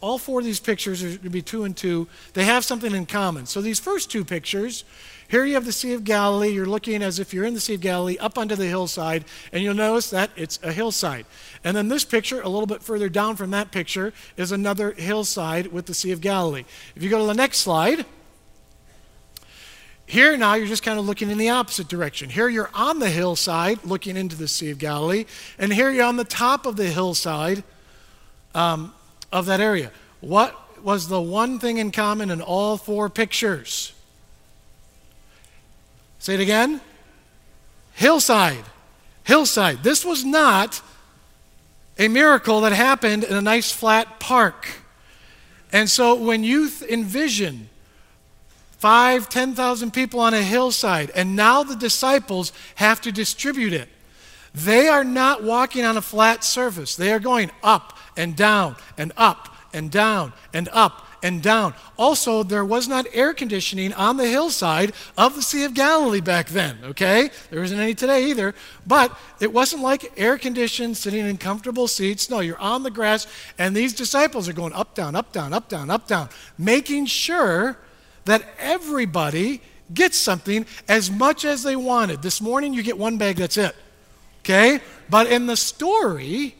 all 0.00 0.18
four 0.18 0.40
of 0.40 0.44
these 0.44 0.60
pictures 0.60 1.02
are 1.02 1.08
going 1.08 1.18
to 1.20 1.30
be 1.30 1.40
two 1.40 1.64
and 1.64 1.74
two. 1.74 2.06
They 2.34 2.44
have 2.44 2.62
something 2.62 2.94
in 2.94 3.06
common. 3.06 3.46
So 3.46 3.62
these 3.62 3.80
first 3.80 4.10
two 4.10 4.22
pictures, 4.22 4.84
here 5.28 5.44
you 5.44 5.54
have 5.54 5.64
the 5.64 5.72
Sea 5.72 5.94
of 5.94 6.04
Galilee. 6.04 6.50
You're 6.50 6.66
looking 6.66 7.02
as 7.02 7.18
if 7.18 7.32
you're 7.32 7.44
in 7.44 7.54
the 7.54 7.60
Sea 7.60 7.74
of 7.74 7.80
Galilee 7.80 8.16
up 8.18 8.36
onto 8.36 8.56
the 8.56 8.66
hillside, 8.66 9.24
and 9.52 9.62
you'll 9.62 9.74
notice 9.74 10.10
that 10.10 10.30
it's 10.36 10.58
a 10.62 10.72
hillside. 10.72 11.26
And 11.62 11.76
then 11.76 11.88
this 11.88 12.04
picture, 12.04 12.40
a 12.40 12.48
little 12.48 12.66
bit 12.66 12.82
further 12.82 13.08
down 13.08 13.36
from 13.36 13.50
that 13.50 13.70
picture, 13.70 14.12
is 14.36 14.52
another 14.52 14.92
hillside 14.92 15.68
with 15.68 15.86
the 15.86 15.94
Sea 15.94 16.12
of 16.12 16.20
Galilee. 16.20 16.64
If 16.94 17.02
you 17.02 17.10
go 17.10 17.18
to 17.18 17.26
the 17.26 17.34
next 17.34 17.58
slide, 17.58 18.04
here 20.06 20.36
now 20.36 20.54
you're 20.54 20.66
just 20.66 20.82
kind 20.82 20.98
of 20.98 21.06
looking 21.06 21.30
in 21.30 21.38
the 21.38 21.48
opposite 21.48 21.88
direction. 21.88 22.28
Here 22.28 22.48
you're 22.48 22.70
on 22.74 22.98
the 22.98 23.08
hillside 23.08 23.82
looking 23.84 24.16
into 24.16 24.36
the 24.36 24.48
Sea 24.48 24.70
of 24.70 24.78
Galilee, 24.78 25.24
and 25.58 25.72
here 25.72 25.90
you're 25.90 26.04
on 26.04 26.16
the 26.16 26.24
top 26.24 26.66
of 26.66 26.76
the 26.76 26.88
hillside 26.88 27.64
um, 28.54 28.92
of 29.32 29.46
that 29.46 29.60
area. 29.60 29.90
What 30.20 30.54
was 30.84 31.08
the 31.08 31.20
one 31.20 31.58
thing 31.58 31.78
in 31.78 31.90
common 31.90 32.30
in 32.30 32.42
all 32.42 32.76
four 32.76 33.08
pictures? 33.08 33.94
Say 36.24 36.32
it 36.32 36.40
again. 36.40 36.80
Hillside. 37.92 38.64
Hillside. 39.24 39.82
This 39.82 40.06
was 40.06 40.24
not 40.24 40.80
a 41.98 42.08
miracle 42.08 42.62
that 42.62 42.72
happened 42.72 43.24
in 43.24 43.36
a 43.36 43.42
nice 43.42 43.70
flat 43.70 44.20
park. 44.20 44.66
And 45.70 45.90
so 45.90 46.14
when 46.14 46.42
you 46.42 46.70
envision 46.88 47.68
five, 48.78 49.28
10,000 49.28 49.92
people 49.92 50.18
on 50.18 50.32
a 50.32 50.40
hillside, 50.40 51.10
and 51.10 51.36
now 51.36 51.62
the 51.62 51.76
disciples 51.76 52.54
have 52.76 53.02
to 53.02 53.12
distribute 53.12 53.74
it, 53.74 53.90
they 54.54 54.88
are 54.88 55.04
not 55.04 55.42
walking 55.42 55.84
on 55.84 55.98
a 55.98 56.00
flat 56.00 56.42
surface. 56.42 56.96
They 56.96 57.12
are 57.12 57.20
going 57.20 57.50
up 57.62 57.98
and 58.16 58.34
down 58.34 58.76
and 58.96 59.12
up 59.18 59.54
and 59.74 59.90
down 59.90 60.32
and 60.54 60.70
up 60.72 61.03
and 61.24 61.42
down. 61.42 61.74
Also, 61.96 62.42
there 62.42 62.66
was 62.66 62.86
not 62.86 63.06
air 63.14 63.32
conditioning 63.32 63.94
on 63.94 64.18
the 64.18 64.28
hillside 64.28 64.92
of 65.16 65.34
the 65.34 65.40
Sea 65.40 65.64
of 65.64 65.72
Galilee 65.72 66.20
back 66.20 66.48
then, 66.48 66.76
okay? 66.84 67.30
There 67.50 67.64
isn't 67.64 67.80
any 67.80 67.94
today 67.94 68.26
either. 68.26 68.54
But 68.86 69.18
it 69.40 69.50
wasn't 69.50 69.82
like 69.82 70.12
air 70.18 70.36
conditioned, 70.36 70.98
sitting 70.98 71.24
in 71.24 71.38
comfortable 71.38 71.88
seats. 71.88 72.28
No, 72.28 72.40
you're 72.40 72.58
on 72.58 72.82
the 72.82 72.90
grass, 72.90 73.26
and 73.58 73.74
these 73.74 73.94
disciples 73.94 74.50
are 74.50 74.52
going 74.52 74.74
up, 74.74 74.94
down, 74.94 75.16
up, 75.16 75.32
down, 75.32 75.54
up, 75.54 75.70
down, 75.70 75.88
up, 75.88 76.06
down, 76.06 76.28
making 76.58 77.06
sure 77.06 77.78
that 78.26 78.44
everybody 78.58 79.62
gets 79.94 80.18
something 80.18 80.66
as 80.88 81.10
much 81.10 81.46
as 81.46 81.62
they 81.62 81.74
wanted. 81.74 82.20
This 82.20 82.42
morning, 82.42 82.74
you 82.74 82.82
get 82.82 82.98
one 82.98 83.16
bag, 83.16 83.36
that's 83.36 83.56
it, 83.56 83.74
okay? 84.40 84.80
But 85.08 85.28
in 85.28 85.46
the 85.46 85.56
story, 85.56 86.54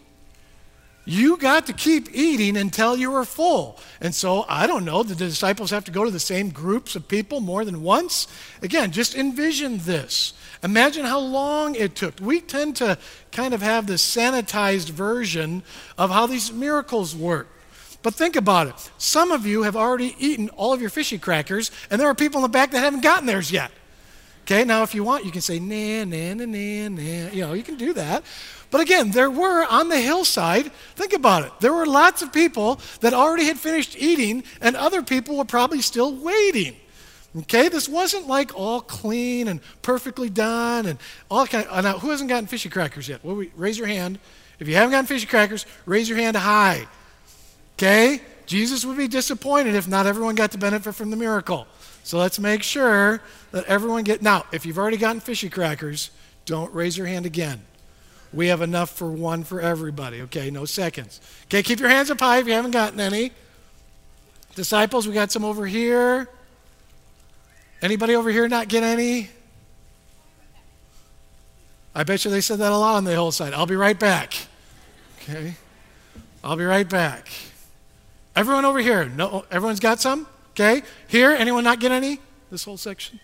you 1.04 1.36
got 1.36 1.66
to 1.66 1.72
keep 1.72 2.08
eating 2.14 2.56
until 2.56 2.96
you 2.96 3.10
were 3.10 3.24
full. 3.24 3.78
And 4.00 4.14
so, 4.14 4.44
I 4.48 4.66
don't 4.66 4.84
know, 4.84 5.02
the 5.02 5.14
disciples 5.14 5.70
have 5.70 5.84
to 5.84 5.90
go 5.90 6.04
to 6.04 6.10
the 6.10 6.20
same 6.20 6.50
groups 6.50 6.96
of 6.96 7.08
people 7.08 7.40
more 7.40 7.64
than 7.64 7.82
once? 7.82 8.26
Again, 8.62 8.90
just 8.90 9.14
envision 9.14 9.78
this. 9.78 10.32
Imagine 10.62 11.04
how 11.04 11.20
long 11.20 11.74
it 11.74 11.94
took. 11.94 12.14
We 12.20 12.40
tend 12.40 12.76
to 12.76 12.98
kind 13.32 13.52
of 13.52 13.60
have 13.60 13.86
this 13.86 14.02
sanitized 14.02 14.90
version 14.90 15.62
of 15.98 16.10
how 16.10 16.26
these 16.26 16.52
miracles 16.52 17.14
work. 17.14 17.48
But 18.02 18.14
think 18.14 18.36
about 18.36 18.68
it. 18.68 18.90
Some 18.98 19.30
of 19.30 19.46
you 19.46 19.62
have 19.62 19.76
already 19.76 20.14
eaten 20.18 20.50
all 20.50 20.72
of 20.72 20.80
your 20.80 20.90
fishy 20.90 21.18
crackers, 21.18 21.70
and 21.90 22.00
there 22.00 22.08
are 22.08 22.14
people 22.14 22.38
in 22.38 22.42
the 22.42 22.48
back 22.48 22.70
that 22.70 22.80
haven't 22.80 23.02
gotten 23.02 23.26
theirs 23.26 23.50
yet. 23.50 23.70
Okay, 24.44 24.62
now 24.62 24.82
if 24.82 24.94
you 24.94 25.02
want, 25.02 25.24
you 25.24 25.30
can 25.30 25.40
say, 25.40 25.58
nah, 25.58 26.04
nah, 26.04 26.34
nah, 26.34 26.44
nah, 26.44 26.88
nah. 26.88 27.30
You 27.30 27.40
know, 27.40 27.54
you 27.54 27.62
can 27.62 27.76
do 27.76 27.94
that. 27.94 28.22
But 28.70 28.82
again, 28.82 29.10
there 29.10 29.30
were 29.30 29.64
on 29.70 29.88
the 29.88 29.98
hillside, 29.98 30.70
think 30.96 31.14
about 31.14 31.46
it, 31.46 31.52
there 31.60 31.72
were 31.72 31.86
lots 31.86 32.20
of 32.20 32.30
people 32.30 32.78
that 33.00 33.14
already 33.14 33.44
had 33.46 33.58
finished 33.58 33.96
eating, 33.98 34.44
and 34.60 34.76
other 34.76 35.02
people 35.02 35.38
were 35.38 35.46
probably 35.46 35.80
still 35.80 36.14
waiting. 36.14 36.76
Okay, 37.38 37.70
this 37.70 37.88
wasn't 37.88 38.26
like 38.26 38.54
all 38.54 38.82
clean 38.82 39.48
and 39.48 39.60
perfectly 39.80 40.28
done 40.28 40.86
and 40.86 40.98
all 41.30 41.46
kind 41.46 41.66
of. 41.66 41.82
Now, 41.82 41.98
who 41.98 42.10
hasn't 42.10 42.28
gotten 42.28 42.46
fishy 42.46 42.68
crackers 42.68 43.08
yet? 43.08 43.24
Well, 43.24 43.44
raise 43.56 43.78
your 43.78 43.88
hand. 43.88 44.18
If 44.58 44.68
you 44.68 44.74
haven't 44.74 44.90
gotten 44.90 45.06
fishy 45.06 45.26
crackers, 45.26 45.64
raise 45.86 46.08
your 46.08 46.18
hand 46.18 46.36
high. 46.36 46.86
Okay? 47.76 48.20
Jesus 48.46 48.84
would 48.84 48.98
be 48.98 49.08
disappointed 49.08 49.74
if 49.74 49.88
not 49.88 50.06
everyone 50.06 50.34
got 50.34 50.52
to 50.52 50.58
benefit 50.58 50.94
from 50.94 51.10
the 51.10 51.16
miracle. 51.16 51.66
So 52.04 52.18
let's 52.18 52.38
make 52.38 52.62
sure 52.62 53.22
that 53.50 53.64
everyone 53.64 54.04
get. 54.04 54.20
Now, 54.20 54.44
if 54.52 54.66
you've 54.66 54.78
already 54.78 54.98
gotten 54.98 55.20
fishy 55.20 55.48
crackers, 55.48 56.10
don't 56.44 56.72
raise 56.74 56.98
your 56.98 57.06
hand 57.06 57.24
again. 57.24 57.62
We 58.30 58.48
have 58.48 58.60
enough 58.60 58.90
for 58.90 59.10
one 59.10 59.42
for 59.42 59.60
everybody, 59.60 60.20
okay? 60.22 60.50
No 60.50 60.66
seconds. 60.66 61.20
Okay, 61.44 61.62
keep 61.62 61.80
your 61.80 61.88
hands 61.88 62.10
up 62.10 62.20
high 62.20 62.38
if 62.38 62.46
you 62.46 62.52
haven't 62.52 62.72
gotten 62.72 63.00
any. 63.00 63.32
Disciples, 64.54 65.08
we 65.08 65.14
got 65.14 65.32
some 65.32 65.44
over 65.44 65.66
here. 65.66 66.28
Anybody 67.80 68.14
over 68.14 68.30
here 68.30 68.48
not 68.48 68.68
get 68.68 68.82
any? 68.82 69.30
I 71.94 72.04
bet 72.04 72.24
you 72.24 72.30
they 72.30 72.40
said 72.42 72.58
that 72.58 72.70
a 72.70 72.76
lot 72.76 72.96
on 72.96 73.04
the 73.04 73.12
hillside. 73.12 73.54
I'll 73.54 73.66
be 73.66 73.76
right 73.76 73.98
back. 73.98 74.34
Okay? 75.22 75.54
I'll 76.42 76.56
be 76.56 76.64
right 76.64 76.88
back. 76.88 77.28
Everyone 78.36 78.66
over 78.66 78.80
here. 78.80 79.06
No, 79.06 79.46
everyone's 79.50 79.80
got 79.80 80.00
some? 80.00 80.26
Okay? 80.54 80.82
Here, 81.08 81.32
anyone 81.32 81.64
not 81.64 81.80
get 81.80 81.92
any? 81.92 82.20
This 82.50 82.64
whole 82.64 82.76
section? 82.76 83.18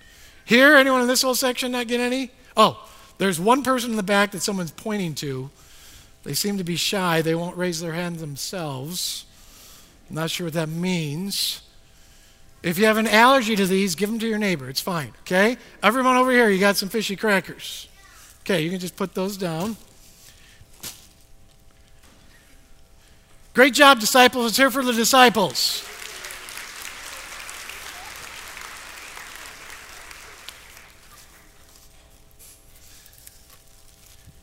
Here, 0.44 0.74
anyone 0.74 1.00
in 1.00 1.06
this 1.06 1.22
whole 1.22 1.36
section 1.36 1.72
not 1.72 1.86
get 1.86 2.00
any? 2.00 2.32
Oh, 2.56 2.88
there's 3.18 3.38
one 3.38 3.62
person 3.62 3.90
in 3.90 3.96
the 3.96 4.02
back 4.02 4.32
that 4.32 4.42
someone's 4.42 4.72
pointing 4.72 5.14
to. 5.16 5.50
They 6.24 6.34
seem 6.34 6.58
to 6.58 6.64
be 6.64 6.76
shy. 6.76 7.22
They 7.22 7.34
won't 7.34 7.56
raise 7.56 7.80
their 7.80 7.92
hand 7.92 8.18
themselves. 8.18 9.26
I'm 10.08 10.16
not 10.16 10.30
sure 10.30 10.46
what 10.46 10.54
that 10.54 10.68
means. 10.68 11.62
If 12.62 12.78
you 12.78 12.86
have 12.86 12.98
an 12.98 13.06
allergy 13.06 13.56
to 13.56 13.66
these, 13.66 13.94
give 13.94 14.10
them 14.10 14.18
to 14.18 14.26
your 14.26 14.38
neighbor. 14.38 14.68
It's 14.68 14.80
fine, 14.80 15.12
okay? 15.20 15.56
Everyone 15.82 16.16
over 16.16 16.30
here, 16.30 16.50
you 16.50 16.58
got 16.58 16.76
some 16.76 16.88
fishy 16.88 17.16
crackers. 17.16 17.88
Okay, 18.42 18.62
you 18.62 18.70
can 18.70 18.80
just 18.80 18.96
put 18.96 19.14
those 19.14 19.36
down. 19.36 19.76
Great 23.54 23.72
job, 23.72 24.00
disciples. 24.00 24.48
It's 24.48 24.56
here 24.56 24.70
for 24.70 24.84
the 24.84 24.92
disciples. 24.92 25.86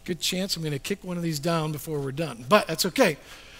Good 0.08 0.20
chance 0.20 0.56
I'm 0.56 0.64
going 0.64 0.72
to 0.74 0.80
kick 0.80 1.04
one 1.04 1.18
of 1.18 1.24
these 1.24 1.40
down 1.40 1.72
before 1.72 2.00
we're 2.00 2.12
done. 2.12 2.46
But 2.48 2.68
that's 2.68 2.86
okay. 2.86 3.18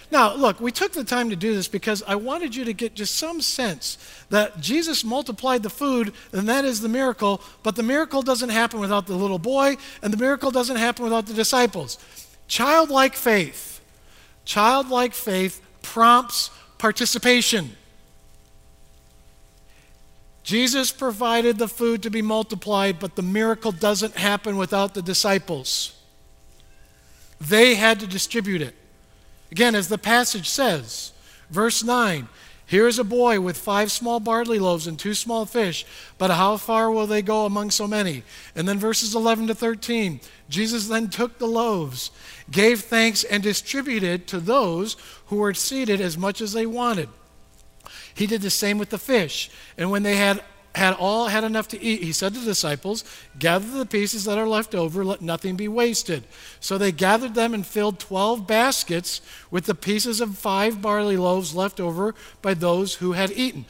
Now, 0.10 0.34
look, 0.34 0.62
we 0.62 0.72
took 0.72 0.94
the 0.94 1.04
time 1.04 1.30
to 1.30 1.36
do 1.36 1.54
this 1.54 1.68
because 1.68 2.02
I 2.08 2.16
wanted 2.16 2.56
you 2.56 2.64
to 2.66 2.74
get 2.74 2.96
just 2.96 3.16
some 3.16 3.42
sense 3.42 3.98
that 4.30 4.62
Jesus 4.62 5.04
multiplied 5.04 5.64
the 5.64 5.70
food, 5.70 6.14
and 6.32 6.48
that 6.48 6.64
is 6.64 6.80
the 6.80 6.88
miracle, 6.88 7.42
but 7.62 7.76
the 7.76 7.84
miracle 7.84 8.22
doesn't 8.22 8.50
happen 8.50 8.80
without 8.80 9.06
the 9.06 9.16
little 9.16 9.40
boy, 9.40 9.76
and 10.02 10.14
the 10.14 10.18
miracle 10.18 10.50
doesn't 10.50 10.78
happen 10.78 11.04
without 11.04 11.26
the 11.26 11.34
disciples. 11.34 12.00
Childlike 12.48 13.16
faith, 13.16 13.78
Childlike 14.48 15.14
faith 15.14 15.62
prompts 15.82 16.52
participation. 16.78 17.76
Jesus 20.42 20.94
provided 20.94 21.58
the 21.58 21.68
food 21.68 22.02
to 22.04 22.10
be 22.10 22.22
multiplied, 22.22 22.98
but 22.98 23.18
the 23.18 23.22
miracle 23.22 23.74
doesn't 23.74 24.16
happen 24.16 24.56
without 24.56 24.94
the 24.94 25.02
disciples. 25.02 25.97
They 27.40 27.76
had 27.76 28.00
to 28.00 28.08
distribute 28.08 28.62
it. 28.62 28.76
Again, 29.52 29.76
as 29.76 29.88
the 29.88 29.98
passage 29.98 30.50
says, 30.50 31.14
verse 31.50 31.84
9 31.84 32.28
here 32.68 32.86
is 32.86 33.00
a 33.00 33.06
boy 33.06 33.40
with 33.40 33.58
five 33.58 33.94
small 33.94 34.20
barley 34.20 34.60
loaves 34.60 34.88
and 34.88 35.00
two 35.00 35.14
small 35.14 35.46
fish, 35.46 35.86
but 36.18 36.32
how 36.32 36.58
far 36.58 36.92
will 36.92 37.08
they 37.08 37.22
go 37.22 37.46
among 37.46 37.72
so 37.72 37.88
many? 37.88 38.24
And 38.56 38.68
then 38.68 38.78
verses 38.78 39.16
11 39.16 39.48
to 39.48 39.56
13 39.56 40.20
Jesus 40.50 40.88
then 40.88 41.10
took 41.10 41.40
the 41.40 41.48
loaves, 41.48 42.12
gave 42.52 42.82
thanks, 42.82 43.24
and 43.24 43.42
distributed 43.42 44.28
to 44.28 44.40
those 44.42 44.98
who 45.28 45.38
were 45.38 45.54
seated 45.54 46.02
as 46.02 46.18
much 46.18 46.42
as 46.42 46.52
they 46.52 46.66
wanted. 46.66 47.08
He 48.14 48.28
did 48.28 48.42
the 48.42 48.50
same 48.50 48.78
with 48.78 48.90
the 48.90 48.98
fish. 48.98 49.50
And 49.78 49.90
when 49.90 50.04
they 50.04 50.18
had 50.18 50.44
had 50.76 50.94
all 50.94 51.28
had 51.28 51.44
enough 51.44 51.68
to 51.70 51.82
eat, 51.82 52.04
he 52.04 52.12
said 52.12 52.34
to 52.34 52.40
the 52.40 52.46
disciples, 52.46 53.04
Gather 53.40 53.80
the 53.80 53.86
pieces 53.86 54.26
that 54.26 54.38
are 54.38 54.48
left 54.48 54.76
over, 54.76 55.04
let 55.04 55.22
nothing 55.22 55.56
be 55.56 55.68
wasted. 55.68 56.24
So 56.60 56.78
they 56.78 56.92
gathered 56.92 57.34
them 57.34 57.54
and 57.54 57.66
filled 57.66 58.00
twelve 58.00 58.46
baskets 58.46 59.22
with 59.50 59.66
the 59.66 59.76
pieces 59.76 60.22
of 60.22 60.38
five 60.38 60.82
barley 60.82 61.18
loaves 61.18 61.56
left 61.56 61.80
over 61.80 62.14
by 62.42 62.54
those 62.54 62.96
who 62.96 63.14
had 63.14 63.32
eaten. 63.32 63.66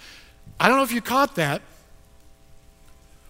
I 0.60 0.68
don't 0.68 0.77
know 0.77 0.84
if 0.84 0.92
you 0.92 1.01
caught 1.01 1.36
that, 1.36 1.62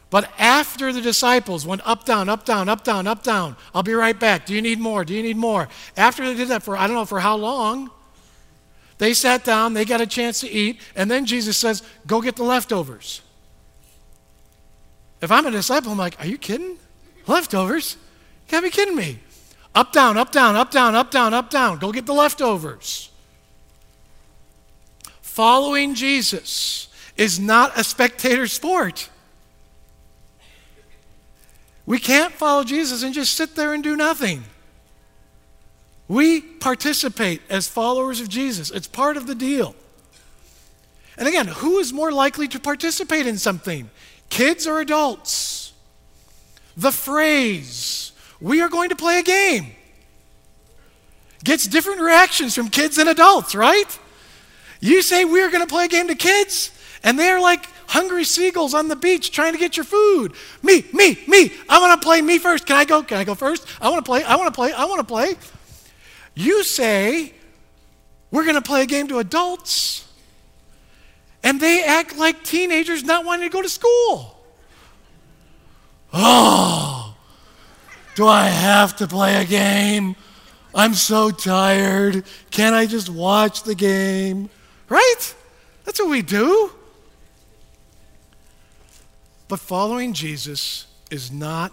but 0.09 0.31
after 0.39 0.93
the 0.93 1.01
disciples 1.01 1.67
went 1.67 1.85
up, 1.85 2.05
down, 2.05 2.29
up, 2.29 2.45
down, 2.45 2.69
up, 2.69 2.83
down, 2.83 3.07
up, 3.07 3.23
down, 3.23 3.57
I'll 3.75 3.83
be 3.83 3.93
right 3.93 4.17
back. 4.17 4.45
Do 4.45 4.53
you 4.53 4.61
need 4.61 4.79
more? 4.79 5.03
Do 5.03 5.13
you 5.13 5.21
need 5.21 5.37
more? 5.37 5.67
After 5.97 6.25
they 6.25 6.33
did 6.33 6.47
that 6.47 6.63
for, 6.63 6.77
I 6.77 6.87
don't 6.87 6.95
know 6.95 7.05
for 7.05 7.19
how 7.19 7.35
long, 7.35 7.91
they 8.97 9.13
sat 9.13 9.43
down, 9.43 9.73
they 9.73 9.85
got 9.85 10.01
a 10.01 10.07
chance 10.07 10.39
to 10.39 10.49
eat, 10.49 10.81
and 10.95 11.11
then 11.11 11.25
Jesus 11.25 11.57
says, 11.57 11.83
Go 12.07 12.21
get 12.21 12.35
the 12.35 12.43
leftovers. 12.43 13.21
If 15.21 15.31
I'm 15.31 15.45
a 15.45 15.51
disciple, 15.51 15.91
I'm 15.91 15.97
like, 15.97 16.19
Are 16.19 16.27
you 16.27 16.37
kidding? 16.37 16.77
Leftovers? 17.25 17.97
You 18.45 18.51
can't 18.51 18.63
be 18.63 18.69
kidding 18.69 18.95
me. 18.95 19.19
Up, 19.75 19.91
down, 19.91 20.17
up, 20.17 20.31
down, 20.31 20.55
up, 20.55 20.71
down, 20.71 20.95
up, 20.95 21.11
down, 21.11 21.33
up, 21.33 21.49
down. 21.49 21.77
Go 21.77 21.91
get 21.91 22.05
the 22.05 22.13
leftovers. 22.13 23.11
Following 25.21 25.93
Jesus 25.93 26.87
is 27.15 27.39
not 27.39 27.77
a 27.77 27.83
spectator 27.83 28.47
sport. 28.47 29.09
We 31.85 31.99
can't 31.99 32.33
follow 32.33 32.63
Jesus 32.63 33.03
and 33.03 33.13
just 33.13 33.35
sit 33.35 33.55
there 33.55 33.73
and 33.73 33.83
do 33.83 33.95
nothing. 33.95 34.43
We 36.07 36.41
participate 36.41 37.41
as 37.49 37.67
followers 37.67 38.19
of 38.19 38.29
Jesus, 38.29 38.71
it's 38.71 38.87
part 38.87 39.17
of 39.17 39.27
the 39.27 39.35
deal. 39.35 39.75
And 41.17 41.27
again, 41.27 41.47
who 41.47 41.79
is 41.79 41.91
more 41.91 42.11
likely 42.11 42.47
to 42.49 42.59
participate 42.59 43.25
in 43.25 43.37
something? 43.37 43.89
Kids 44.29 44.67
or 44.67 44.79
adults? 44.79 45.73
The 46.75 46.91
phrase, 46.91 48.11
we 48.39 48.61
are 48.61 48.69
going 48.69 48.89
to 48.89 48.95
play 48.95 49.19
a 49.19 49.23
game, 49.23 49.71
gets 51.43 51.67
different 51.67 52.01
reactions 52.01 52.53
from 52.53 52.69
kids 52.69 52.97
and 52.97 53.09
adults, 53.09 53.55
right? 53.55 53.99
You 54.79 55.01
say 55.01 55.25
we're 55.25 55.49
going 55.49 55.65
to 55.65 55.67
play 55.67 55.85
a 55.85 55.87
game 55.87 56.07
to 56.07 56.15
kids, 56.15 56.71
and 57.03 57.17
they're 57.17 57.39
like 57.39 57.67
hungry 57.87 58.23
seagulls 58.23 58.73
on 58.73 58.89
the 58.89 58.95
beach 58.95 59.31
trying 59.31 59.53
to 59.53 59.59
get 59.59 59.75
your 59.75 59.85
food. 59.85 60.33
Me, 60.61 60.85
me, 60.93 61.17
me. 61.27 61.51
I 61.67 61.79
want 61.79 61.99
to 61.99 62.05
play 62.05 62.21
me 62.21 62.37
first. 62.37 62.65
Can 62.65 62.75
I 62.75 62.85
go? 62.85 63.01
Can 63.01 63.17
I 63.17 63.23
go 63.23 63.33
first? 63.33 63.65
I 63.81 63.89
want 63.89 64.05
to 64.05 64.07
play. 64.07 64.23
I 64.23 64.35
want 64.35 64.47
to 64.47 64.55
play. 64.55 64.71
I 64.71 64.85
want 64.85 64.99
to 64.99 65.05
play. 65.05 65.35
You 66.35 66.63
say, 66.63 67.33
we're 68.29 68.43
going 68.43 68.55
to 68.55 68.61
play 68.61 68.83
a 68.83 68.85
game 68.85 69.07
to 69.07 69.17
adults, 69.17 70.06
and 71.47 71.61
they 71.61 71.81
act 71.81 72.17
like 72.17 72.43
teenagers 72.43 73.05
not 73.05 73.23
wanting 73.23 73.49
to 73.49 73.53
go 73.53 73.61
to 73.61 73.69
school. 73.69 74.37
Oh, 76.11 77.15
do 78.15 78.27
I 78.27 78.47
have 78.47 78.97
to 78.97 79.07
play 79.07 79.41
a 79.41 79.45
game? 79.45 80.17
I'm 80.75 80.93
so 80.93 81.31
tired. 81.31 82.25
Can't 82.51 82.75
I 82.75 82.85
just 82.85 83.09
watch 83.09 83.63
the 83.63 83.75
game? 83.75 84.49
Right? 84.89 85.35
That's 85.85 86.01
what 86.01 86.09
we 86.09 86.21
do. 86.21 86.69
But 89.47 89.61
following 89.61 90.11
Jesus 90.11 90.85
is 91.09 91.31
not 91.31 91.71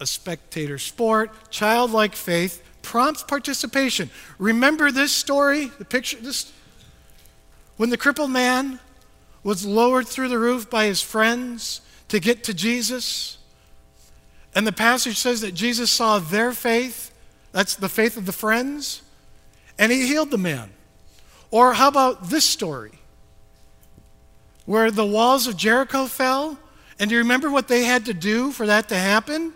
a 0.00 0.06
spectator 0.06 0.78
sport. 0.78 1.30
Childlike 1.48 2.16
faith 2.16 2.60
prompts 2.82 3.22
participation. 3.22 4.10
Remember 4.40 4.90
this 4.90 5.12
story, 5.12 5.66
the 5.78 5.84
picture, 5.84 6.16
this, 6.16 6.52
when 7.76 7.88
the 7.90 7.96
crippled 7.96 8.32
man 8.32 8.80
was 9.42 9.66
lowered 9.66 10.06
through 10.06 10.28
the 10.28 10.38
roof 10.38 10.70
by 10.70 10.86
his 10.86 11.02
friends 11.02 11.80
to 12.08 12.20
get 12.20 12.44
to 12.44 12.54
Jesus? 12.54 13.38
And 14.54 14.66
the 14.66 14.72
passage 14.72 15.16
says 15.16 15.40
that 15.40 15.52
Jesus 15.52 15.90
saw 15.90 16.18
their 16.18 16.52
faith, 16.52 17.10
that's 17.52 17.74
the 17.74 17.88
faith 17.88 18.16
of 18.16 18.26
the 18.26 18.32
friends, 18.32 19.02
and 19.78 19.90
he 19.90 20.06
healed 20.06 20.30
the 20.30 20.38
man. 20.38 20.70
Or 21.50 21.74
how 21.74 21.88
about 21.88 22.30
this 22.30 22.44
story? 22.44 22.92
Where 24.64 24.90
the 24.90 25.06
walls 25.06 25.46
of 25.46 25.56
Jericho 25.56 26.06
fell, 26.06 26.58
and 26.98 27.08
do 27.08 27.16
you 27.16 27.22
remember 27.22 27.50
what 27.50 27.68
they 27.68 27.84
had 27.84 28.04
to 28.06 28.14
do 28.14 28.52
for 28.52 28.66
that 28.66 28.88
to 28.90 28.96
happen? 28.96 29.52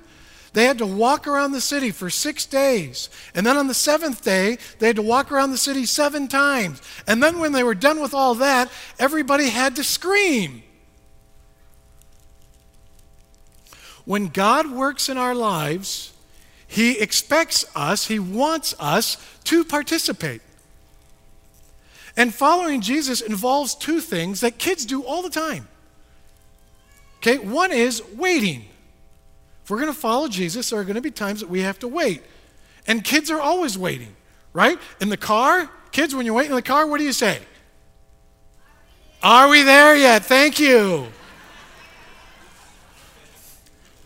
They 0.57 0.65
had 0.65 0.79
to 0.79 0.87
walk 0.87 1.27
around 1.27 1.53
the 1.53 1.61
city 1.61 1.91
for 1.91 2.09
six 2.09 2.47
days. 2.47 3.11
And 3.35 3.45
then 3.45 3.59
on 3.59 3.67
the 3.67 3.75
seventh 3.75 4.25
day, 4.25 4.57
they 4.79 4.87
had 4.87 4.97
to 4.97 5.03
walk 5.03 5.31
around 5.31 5.51
the 5.51 5.59
city 5.59 5.85
seven 5.85 6.29
times. 6.29 6.81
And 7.07 7.23
then 7.23 7.41
when 7.41 7.53
they 7.53 7.63
were 7.63 7.75
done 7.75 8.01
with 8.01 8.15
all 8.15 8.35
that, 8.37 8.73
everybody 8.99 9.51
had 9.51 9.77
to 9.77 9.85
scream. 9.85 10.63
When 14.07 14.29
God 14.29 14.71
works 14.71 15.11
in 15.11 15.19
our 15.19 15.35
lives, 15.35 16.15
He 16.67 17.01
expects 17.01 17.67
us, 17.77 18.07
He 18.07 18.19
wants 18.19 18.75
us 18.81 19.19
to 19.45 19.63
participate. 19.63 20.41
And 22.17 22.35
following 22.35 22.81
Jesus 22.81 23.21
involves 23.21 23.75
two 23.75 24.01
things 24.01 24.41
that 24.41 24.57
kids 24.57 24.87
do 24.87 25.05
all 25.05 25.21
the 25.21 25.29
time. 25.29 25.69
Okay, 27.19 27.37
one 27.37 27.73
is 27.73 28.03
waiting. 28.15 28.65
If 29.67 29.71
we're 29.71 29.81
going 29.81 29.93
to 29.93 29.99
follow 29.99 30.29
Jesus, 30.29 30.71
there 30.71 30.79
are 30.79 30.85
going 30.85 30.95
to 30.95 31.01
be 31.01 31.11
times 31.11 31.41
that 31.41 31.49
we 31.49 31.63
have 31.63 31.77
to 31.81 31.89
wait. 31.89 32.23
And 32.87 33.03
kids 33.03 33.33
are 33.33 33.41
always 33.41 33.77
waiting, 33.77 34.15
right? 34.53 34.79
In 35.01 35.09
the 35.09 35.17
car, 35.17 35.69
kids, 35.91 36.15
when 36.15 36.25
you're 36.25 36.37
waiting 36.37 36.53
in 36.53 36.57
the 36.57 36.63
car, 36.63 36.87
what 36.87 36.99
do 36.99 37.05
you 37.05 37.13
say? 37.13 37.41
Are 39.25 39.49
we 39.49 39.65
there 39.65 39.97
yet? 39.97 40.25
Thank 40.25 40.61
you. 40.61 41.09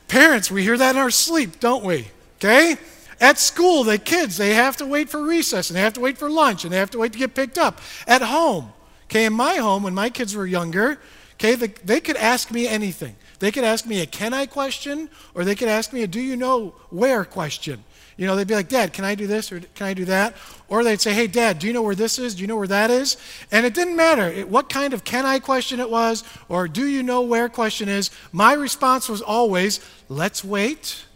Parents, 0.08 0.50
we 0.50 0.62
hear 0.62 0.78
that 0.78 0.96
in 0.96 0.96
our 0.96 1.10
sleep, 1.10 1.60
don't 1.60 1.84
we? 1.84 2.08
Okay? 2.38 2.78
At 3.20 3.38
school, 3.38 3.84
the 3.84 3.98
kids, 3.98 4.38
they 4.38 4.54
have 4.54 4.78
to 4.78 4.86
wait 4.86 5.10
for 5.10 5.22
recess 5.22 5.68
and 5.68 5.76
they 5.76 5.82
have 5.82 5.92
to 5.92 6.00
wait 6.00 6.16
for 6.16 6.30
lunch 6.30 6.64
and 6.64 6.72
they 6.72 6.78
have 6.78 6.90
to 6.92 6.98
wait 6.98 7.12
to 7.12 7.18
get 7.18 7.34
picked 7.34 7.58
up. 7.58 7.82
At 8.06 8.22
home, 8.22 8.72
okay, 9.10 9.26
in 9.26 9.34
my 9.34 9.56
home, 9.56 9.82
when 9.82 9.94
my 9.94 10.08
kids 10.08 10.34
were 10.34 10.46
younger, 10.46 10.98
okay, 11.34 11.54
they 11.54 12.00
could 12.00 12.16
ask 12.16 12.50
me 12.50 12.66
anything. 12.66 13.14
They 13.40 13.50
could 13.50 13.64
ask 13.64 13.84
me 13.86 14.00
a 14.00 14.06
can 14.06 14.32
I 14.32 14.46
question, 14.46 15.10
or 15.34 15.44
they 15.44 15.54
could 15.54 15.68
ask 15.68 15.92
me 15.92 16.02
a 16.02 16.06
do 16.06 16.20
you 16.20 16.36
know 16.36 16.74
where 16.90 17.24
question. 17.24 17.82
You 18.16 18.26
know, 18.26 18.36
they'd 18.36 18.46
be 18.46 18.54
like, 18.54 18.68
Dad, 18.68 18.92
can 18.92 19.06
I 19.06 19.14
do 19.14 19.26
this 19.26 19.50
or 19.50 19.60
can 19.60 19.86
I 19.86 19.94
do 19.94 20.04
that? 20.04 20.36
Or 20.68 20.84
they'd 20.84 21.00
say, 21.00 21.14
Hey, 21.14 21.26
Dad, 21.26 21.58
do 21.58 21.66
you 21.66 21.72
know 21.72 21.80
where 21.80 21.94
this 21.94 22.18
is? 22.18 22.34
Do 22.34 22.42
you 22.42 22.46
know 22.46 22.56
where 22.56 22.66
that 22.66 22.90
is? 22.90 23.16
And 23.50 23.64
it 23.64 23.72
didn't 23.72 23.96
matter 23.96 24.42
what 24.42 24.68
kind 24.68 24.92
of 24.92 25.04
can 25.04 25.24
I 25.24 25.38
question 25.38 25.80
it 25.80 25.88
was 25.88 26.22
or 26.50 26.68
do 26.68 26.86
you 26.86 27.02
know 27.02 27.22
where 27.22 27.48
question 27.48 27.88
is. 27.88 28.10
My 28.30 28.52
response 28.52 29.08
was 29.08 29.22
always, 29.22 29.80
Let's 30.10 30.44
wait 30.44 31.06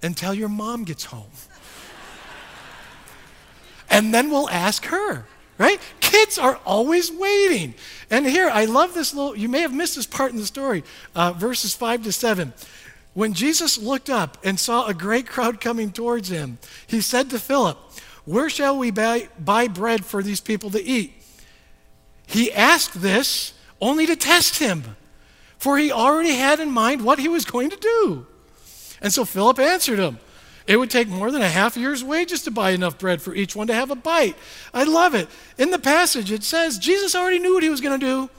until 0.00 0.32
your 0.32 0.48
mom 0.48 0.84
gets 0.84 1.06
home. 1.06 1.32
and 3.90 4.14
then 4.14 4.30
we'll 4.30 4.48
ask 4.48 4.84
her 4.86 5.26
right? 5.58 5.80
Kids 6.08 6.38
are 6.38 6.58
always 6.64 7.12
waiting. 7.12 7.74
And 8.10 8.24
here, 8.24 8.48
I 8.48 8.64
love 8.64 8.94
this 8.94 9.12
little, 9.12 9.36
you 9.36 9.46
may 9.46 9.60
have 9.60 9.74
missed 9.74 9.96
this 9.96 10.06
part 10.06 10.32
in 10.32 10.38
the 10.38 10.46
story, 10.46 10.82
uh, 11.14 11.32
verses 11.32 11.74
5 11.74 12.04
to 12.04 12.12
7. 12.12 12.54
When 13.12 13.34
Jesus 13.34 13.76
looked 13.76 14.08
up 14.08 14.38
and 14.42 14.58
saw 14.58 14.86
a 14.86 14.94
great 14.94 15.26
crowd 15.26 15.60
coming 15.60 15.92
towards 15.92 16.30
him, 16.30 16.56
he 16.86 17.02
said 17.02 17.28
to 17.28 17.38
Philip, 17.38 17.76
Where 18.24 18.48
shall 18.48 18.78
we 18.78 18.90
buy, 18.90 19.28
buy 19.38 19.68
bread 19.68 20.06
for 20.06 20.22
these 20.22 20.40
people 20.40 20.70
to 20.70 20.82
eat? 20.82 21.12
He 22.26 22.50
asked 22.54 23.02
this 23.02 23.52
only 23.78 24.06
to 24.06 24.16
test 24.16 24.60
him, 24.60 24.96
for 25.58 25.76
he 25.76 25.92
already 25.92 26.36
had 26.36 26.58
in 26.58 26.70
mind 26.70 27.04
what 27.04 27.18
he 27.18 27.28
was 27.28 27.44
going 27.44 27.68
to 27.68 27.76
do. 27.76 28.26
And 29.02 29.12
so 29.12 29.26
Philip 29.26 29.58
answered 29.58 29.98
him, 29.98 30.20
it 30.68 30.76
would 30.76 30.90
take 30.90 31.08
more 31.08 31.30
than 31.30 31.40
a 31.40 31.48
half 31.48 31.78
year's 31.78 32.04
wages 32.04 32.42
to 32.42 32.50
buy 32.50 32.72
enough 32.72 32.98
bread 32.98 33.22
for 33.22 33.34
each 33.34 33.56
one 33.56 33.66
to 33.68 33.74
have 33.74 33.90
a 33.90 33.96
bite. 33.96 34.36
I 34.74 34.84
love 34.84 35.14
it. 35.14 35.26
In 35.56 35.70
the 35.70 35.78
passage, 35.78 36.30
it 36.30 36.44
says 36.44 36.78
Jesus 36.78 37.14
already 37.14 37.38
knew 37.38 37.54
what 37.54 37.62
he 37.62 37.70
was 37.70 37.80
going 37.80 37.98
to 37.98 38.06
do, 38.06 38.30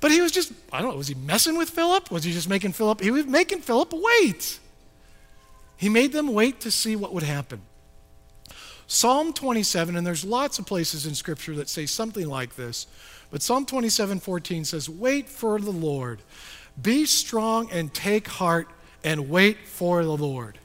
but 0.00 0.10
he 0.10 0.20
was 0.20 0.30
just, 0.30 0.52
I 0.70 0.82
don't 0.82 0.90
know, 0.90 0.98
was 0.98 1.08
he 1.08 1.14
messing 1.14 1.56
with 1.56 1.70
Philip? 1.70 2.10
Was 2.10 2.24
he 2.24 2.32
just 2.32 2.46
making 2.46 2.72
Philip? 2.72 3.00
He 3.00 3.10
was 3.10 3.24
making 3.26 3.62
Philip 3.62 3.94
wait. 3.94 4.60
He 5.78 5.88
made 5.88 6.12
them 6.12 6.34
wait 6.34 6.60
to 6.60 6.70
see 6.70 6.94
what 6.94 7.14
would 7.14 7.22
happen. 7.22 7.62
Psalm 8.86 9.32
27, 9.32 9.96
and 9.96 10.06
there's 10.06 10.26
lots 10.26 10.58
of 10.58 10.66
places 10.66 11.06
in 11.06 11.14
Scripture 11.14 11.54
that 11.54 11.70
say 11.70 11.86
something 11.86 12.28
like 12.28 12.54
this, 12.54 12.86
but 13.30 13.40
Psalm 13.40 13.64
27 13.64 14.20
14 14.20 14.66
says, 14.66 14.90
Wait 14.90 15.30
for 15.30 15.58
the 15.58 15.70
Lord. 15.70 16.20
Be 16.80 17.06
strong 17.06 17.70
and 17.70 17.94
take 17.94 18.28
heart 18.28 18.68
and 19.02 19.30
wait 19.30 19.56
for 19.66 20.04
the 20.04 20.16
Lord. 20.16 20.58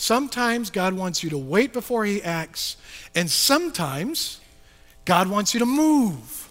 Sometimes 0.00 0.70
God 0.70 0.94
wants 0.94 1.22
you 1.22 1.28
to 1.28 1.36
wait 1.36 1.74
before 1.74 2.06
He 2.06 2.22
acts, 2.22 2.78
and 3.14 3.30
sometimes 3.30 4.40
God 5.04 5.28
wants 5.28 5.52
you 5.52 5.60
to 5.60 5.66
move. 5.66 6.50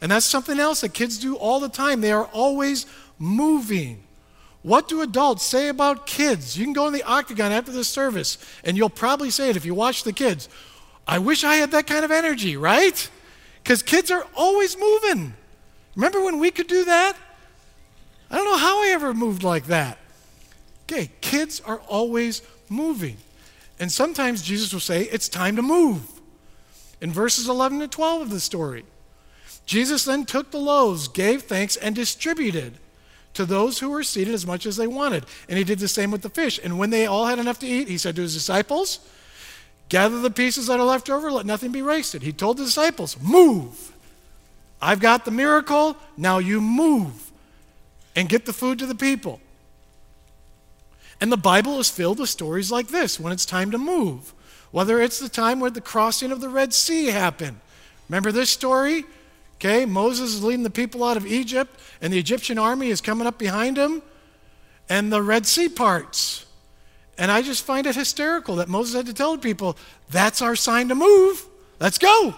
And 0.00 0.10
that's 0.10 0.26
something 0.26 0.58
else 0.58 0.80
that 0.80 0.94
kids 0.94 1.16
do 1.16 1.36
all 1.36 1.60
the 1.60 1.68
time. 1.68 2.00
They 2.00 2.10
are 2.10 2.24
always 2.32 2.86
moving. 3.16 4.02
What 4.62 4.88
do 4.88 5.00
adults 5.00 5.44
say 5.44 5.68
about 5.68 6.08
kids? 6.08 6.58
You 6.58 6.64
can 6.64 6.72
go 6.72 6.88
in 6.88 6.92
the 6.92 7.04
octagon 7.04 7.52
after 7.52 7.70
the 7.70 7.84
service, 7.84 8.36
and 8.64 8.76
you'll 8.76 8.90
probably 8.90 9.30
say 9.30 9.48
it 9.48 9.56
if 9.56 9.64
you 9.64 9.74
watch 9.74 10.02
the 10.02 10.12
kids. 10.12 10.48
I 11.06 11.20
wish 11.20 11.44
I 11.44 11.54
had 11.54 11.70
that 11.70 11.86
kind 11.86 12.04
of 12.04 12.10
energy, 12.10 12.56
right? 12.56 13.08
Because 13.62 13.84
kids 13.84 14.10
are 14.10 14.26
always 14.34 14.76
moving. 14.76 15.34
Remember 15.94 16.20
when 16.24 16.40
we 16.40 16.50
could 16.50 16.66
do 16.66 16.84
that? 16.86 17.16
I 18.28 18.34
don't 18.34 18.44
know 18.44 18.58
how 18.58 18.82
I 18.82 18.88
ever 18.88 19.14
moved 19.14 19.44
like 19.44 19.66
that. 19.66 19.98
Okay, 20.82 21.12
kids 21.20 21.60
are 21.60 21.80
always 21.86 22.42
moving. 22.70 23.16
And 23.78 23.90
sometimes 23.90 24.42
Jesus 24.42 24.72
will 24.72 24.80
say, 24.80 25.02
It's 25.02 25.28
time 25.28 25.56
to 25.56 25.62
move. 25.62 26.02
In 27.00 27.12
verses 27.12 27.48
11 27.48 27.80
to 27.80 27.88
12 27.88 28.22
of 28.22 28.30
the 28.30 28.40
story, 28.40 28.84
Jesus 29.66 30.04
then 30.04 30.24
took 30.24 30.50
the 30.50 30.58
loaves, 30.58 31.08
gave 31.08 31.42
thanks, 31.42 31.76
and 31.76 31.94
distributed 31.94 32.74
to 33.34 33.44
those 33.44 33.78
who 33.78 33.90
were 33.90 34.02
seated 34.02 34.34
as 34.34 34.46
much 34.46 34.66
as 34.66 34.76
they 34.76 34.86
wanted. 34.86 35.24
And 35.48 35.58
he 35.58 35.64
did 35.64 35.78
the 35.78 35.88
same 35.88 36.10
with 36.10 36.22
the 36.22 36.30
fish. 36.30 36.58
And 36.62 36.78
when 36.78 36.90
they 36.90 37.06
all 37.06 37.26
had 37.26 37.38
enough 37.38 37.60
to 37.60 37.66
eat, 37.66 37.86
he 37.86 37.98
said 37.98 38.16
to 38.16 38.22
his 38.22 38.34
disciples, 38.34 38.98
Gather 39.88 40.20
the 40.20 40.30
pieces 40.30 40.66
that 40.66 40.80
are 40.80 40.86
left 40.86 41.08
over, 41.08 41.30
let 41.30 41.46
nothing 41.46 41.70
be 41.70 41.82
wasted. 41.82 42.22
He 42.22 42.32
told 42.32 42.56
the 42.56 42.64
disciples, 42.64 43.16
Move. 43.20 43.92
I've 44.80 45.00
got 45.00 45.24
the 45.24 45.30
miracle, 45.30 45.96
now 46.16 46.38
you 46.38 46.60
move 46.60 47.32
and 48.14 48.28
get 48.28 48.46
the 48.46 48.52
food 48.52 48.78
to 48.80 48.86
the 48.86 48.94
people. 48.94 49.40
And 51.20 51.32
the 51.32 51.36
Bible 51.36 51.80
is 51.80 51.90
filled 51.90 52.20
with 52.20 52.28
stories 52.28 52.70
like 52.70 52.88
this 52.88 53.18
when 53.18 53.32
it's 53.32 53.46
time 53.46 53.70
to 53.72 53.78
move. 53.78 54.32
Whether 54.70 55.00
it's 55.00 55.18
the 55.18 55.28
time 55.28 55.60
where 55.60 55.70
the 55.70 55.80
crossing 55.80 56.30
of 56.30 56.40
the 56.40 56.48
Red 56.48 56.74
Sea 56.74 57.06
happened. 57.06 57.58
Remember 58.08 58.32
this 58.32 58.50
story? 58.50 59.04
Okay, 59.56 59.84
Moses 59.84 60.34
is 60.34 60.44
leading 60.44 60.62
the 60.62 60.70
people 60.70 61.02
out 61.02 61.16
of 61.16 61.26
Egypt, 61.26 61.78
and 62.00 62.12
the 62.12 62.18
Egyptian 62.18 62.58
army 62.58 62.90
is 62.90 63.00
coming 63.00 63.26
up 63.26 63.38
behind 63.38 63.76
him, 63.76 64.02
and 64.88 65.12
the 65.12 65.20
Red 65.20 65.46
Sea 65.46 65.68
parts. 65.68 66.46
And 67.18 67.32
I 67.32 67.42
just 67.42 67.64
find 67.64 67.86
it 67.86 67.96
hysterical 67.96 68.56
that 68.56 68.68
Moses 68.68 68.94
had 68.94 69.06
to 69.06 69.14
tell 69.14 69.32
the 69.32 69.42
people, 69.42 69.76
that's 70.10 70.40
our 70.40 70.54
sign 70.54 70.88
to 70.90 70.94
move. 70.94 71.44
Let's 71.80 71.98
go. 71.98 72.36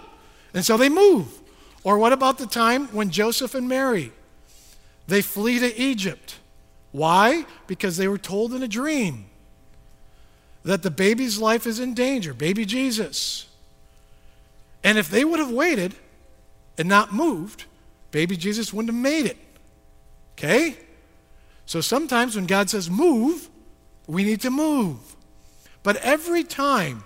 And 0.55 0.65
so 0.65 0.79
they 0.79 0.89
move. 0.89 1.29
Or 1.85 1.99
what 1.99 2.15
about 2.15 2.39
the 2.39 2.47
time 2.47 2.89
when 2.89 3.11
Joseph 3.11 3.55
and 3.55 3.69
Mary, 3.69 4.13
they 5.07 5.21
flee 5.21 5.59
to 5.59 5.79
Egypt? 5.79 6.37
Why? 6.93 7.47
Because 7.67 7.97
they 7.97 8.09
were 8.09 8.19
told 8.19 8.53
in 8.53 8.63
a 8.63 8.69
dream 8.69 9.27
that 10.65 10.83
the 10.83 10.91
baby's 10.91 11.39
life 11.39 11.67
is 11.67 11.79
in 11.79 11.95
danger, 11.95 12.35
baby 12.35 12.65
Jesus. 12.65 13.47
And 14.83 14.99
if 14.99 15.09
they 15.09 15.25
would 15.25 15.39
have 15.39 15.51
waited, 15.51 15.95
and 16.81 16.89
not 16.89 17.13
moved, 17.13 17.67
baby 18.11 18.39
Jesus 18.39 18.73
wouldn't 18.73 18.95
have 18.95 19.03
made 19.03 19.27
it. 19.27 19.37
Okay? 20.33 20.79
So 21.67 21.83
sometimes 21.83 22.35
when 22.35 22.47
God 22.47 22.71
says 22.71 22.89
move, 22.89 23.51
we 24.07 24.25
need 24.25 24.41
to 24.41 24.51
move. 24.51 24.97
But 25.83 25.97
every 25.97 26.43
time 26.43 27.05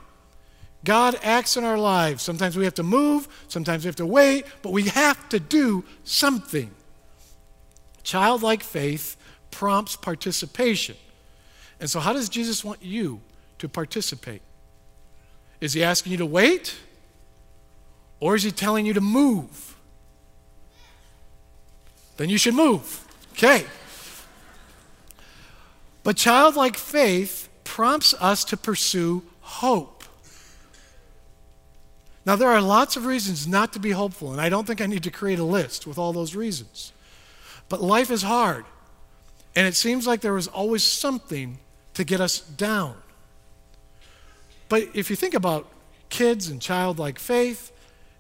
God 0.85 1.19
acts 1.25 1.57
in 1.57 1.65
our 1.65 1.77
lives, 1.77 2.23
sometimes 2.23 2.57
we 2.57 2.65
have 2.65 2.75
to 2.75 2.85
move, 2.85 3.27
sometimes 3.49 3.85
we 3.85 3.89
have 3.89 3.97
to 3.97 4.07
wait, 4.07 4.47
but 4.63 4.71
we 4.71 4.85
have 4.85 5.29
to 5.31 5.41
do 5.41 5.85
something. 6.05 6.71
Childlike 8.05 8.63
faith 8.63 9.17
prompts 9.55 9.95
participation. 9.95 10.97
And 11.79 11.89
so, 11.89 12.01
how 12.01 12.13
does 12.13 12.29
Jesus 12.29 12.65
want 12.65 12.83
you 12.83 13.21
to 13.59 13.69
participate? 13.69 14.43
Is 15.61 15.73
he 15.73 15.85
asking 15.85 16.13
you 16.13 16.19
to 16.19 16.27
wait? 16.27 16.77
Or 18.19 18.35
is 18.35 18.43
he 18.43 18.51
telling 18.51 18.85
you 18.85 18.93
to 18.95 19.01
move? 19.01 19.77
Then 22.17 22.29
you 22.29 22.39
should 22.39 22.55
move. 22.55 23.07
Okay. 23.33 23.65
But 26.03 26.17
childlike 26.17 26.77
faith 26.77 27.49
prompts 27.63 28.13
us 28.15 28.45
to 28.47 28.57
pursue 28.57 29.23
hope. 29.41 30.05
Now, 32.27 32.37
there 32.37 32.51
are 32.51 32.61
lots 32.61 32.97
of 32.97 33.07
reasons 33.07 33.47
not 33.47 33.73
to 33.75 33.79
be 33.79 33.91
hopeful, 33.91 34.33
and 34.33 34.41
I 34.41 34.49
don't 34.49 34.67
think 34.67 34.81
I 34.81 34.87
need 34.87 35.03
to 35.05 35.11
create 35.11 35.39
a 35.39 35.45
list 35.45 35.87
with 35.87 35.99
all 35.99 36.13
those 36.13 36.35
reasons. 36.35 36.93
But 37.69 37.83
life 37.83 38.11
is 38.11 38.23
hard, 38.23 38.65
and 39.57 39.67
it 39.67 39.75
seems 39.75 40.07
like 40.07 40.21
there 40.21 40.37
is 40.37 40.49
always 40.49 40.83
something 40.83 41.59
to 41.95 42.05
get 42.05 42.21
us 42.21 42.41
down. 42.41 42.97
But 44.69 44.89
if 44.95 45.11
you 45.11 45.17
think 45.17 45.35
about 45.35 45.69
kids 46.09 46.49
and 46.49 46.61
childlike 46.61 47.19
faith, 47.19 47.73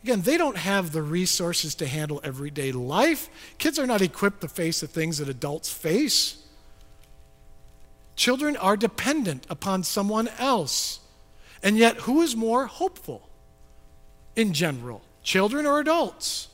Again, 0.04 0.20
they 0.20 0.36
don't 0.36 0.58
have 0.58 0.92
the 0.92 1.00
resources 1.00 1.74
to 1.76 1.86
handle 1.86 2.20
everyday 2.22 2.72
life. 2.72 3.30
Kids 3.56 3.78
are 3.78 3.86
not 3.86 4.02
equipped 4.02 4.42
to 4.42 4.48
face 4.48 4.80
the 4.80 4.86
things 4.86 5.16
that 5.16 5.30
adults 5.30 5.72
face. 5.72 6.44
Children 8.14 8.54
are 8.58 8.76
dependent 8.76 9.46
upon 9.48 9.82
someone 9.82 10.28
else. 10.38 11.00
And 11.62 11.78
yet, 11.78 11.96
who 12.00 12.20
is 12.20 12.36
more 12.36 12.66
hopeful 12.66 13.30
in 14.36 14.52
general, 14.52 15.00
children 15.22 15.64
or 15.64 15.80
adults? 15.80 16.48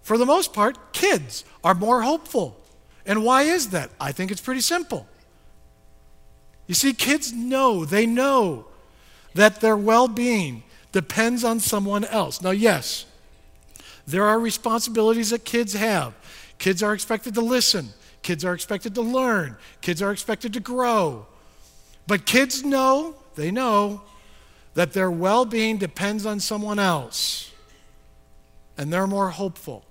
For 0.00 0.16
the 0.16 0.24
most 0.24 0.54
part, 0.54 0.94
kids 0.94 1.44
are 1.62 1.74
more 1.74 2.00
hopeful. 2.00 2.58
And 3.06 3.24
why 3.24 3.42
is 3.42 3.70
that? 3.70 3.90
I 4.00 4.12
think 4.12 4.30
it's 4.30 4.40
pretty 4.40 4.60
simple. 4.60 5.06
You 6.66 6.74
see, 6.74 6.92
kids 6.94 7.32
know, 7.32 7.84
they 7.84 8.06
know 8.06 8.66
that 9.34 9.60
their 9.60 9.76
well 9.76 10.08
being 10.08 10.62
depends 10.92 11.44
on 11.44 11.60
someone 11.60 12.04
else. 12.04 12.40
Now, 12.40 12.52
yes, 12.52 13.04
there 14.06 14.24
are 14.24 14.38
responsibilities 14.38 15.30
that 15.30 15.44
kids 15.44 15.74
have. 15.74 16.14
Kids 16.58 16.82
are 16.82 16.94
expected 16.94 17.34
to 17.34 17.40
listen, 17.40 17.88
kids 18.22 18.44
are 18.44 18.54
expected 18.54 18.94
to 18.94 19.02
learn, 19.02 19.56
kids 19.80 20.00
are 20.00 20.12
expected 20.12 20.52
to 20.54 20.60
grow. 20.60 21.26
But 22.06 22.26
kids 22.26 22.64
know, 22.64 23.16
they 23.34 23.50
know, 23.50 24.02
that 24.74 24.92
their 24.92 25.10
well 25.10 25.44
being 25.44 25.78
depends 25.78 26.24
on 26.26 26.40
someone 26.40 26.78
else, 26.78 27.52
and 28.78 28.92
they're 28.92 29.06
more 29.06 29.30
hopeful. 29.30 29.84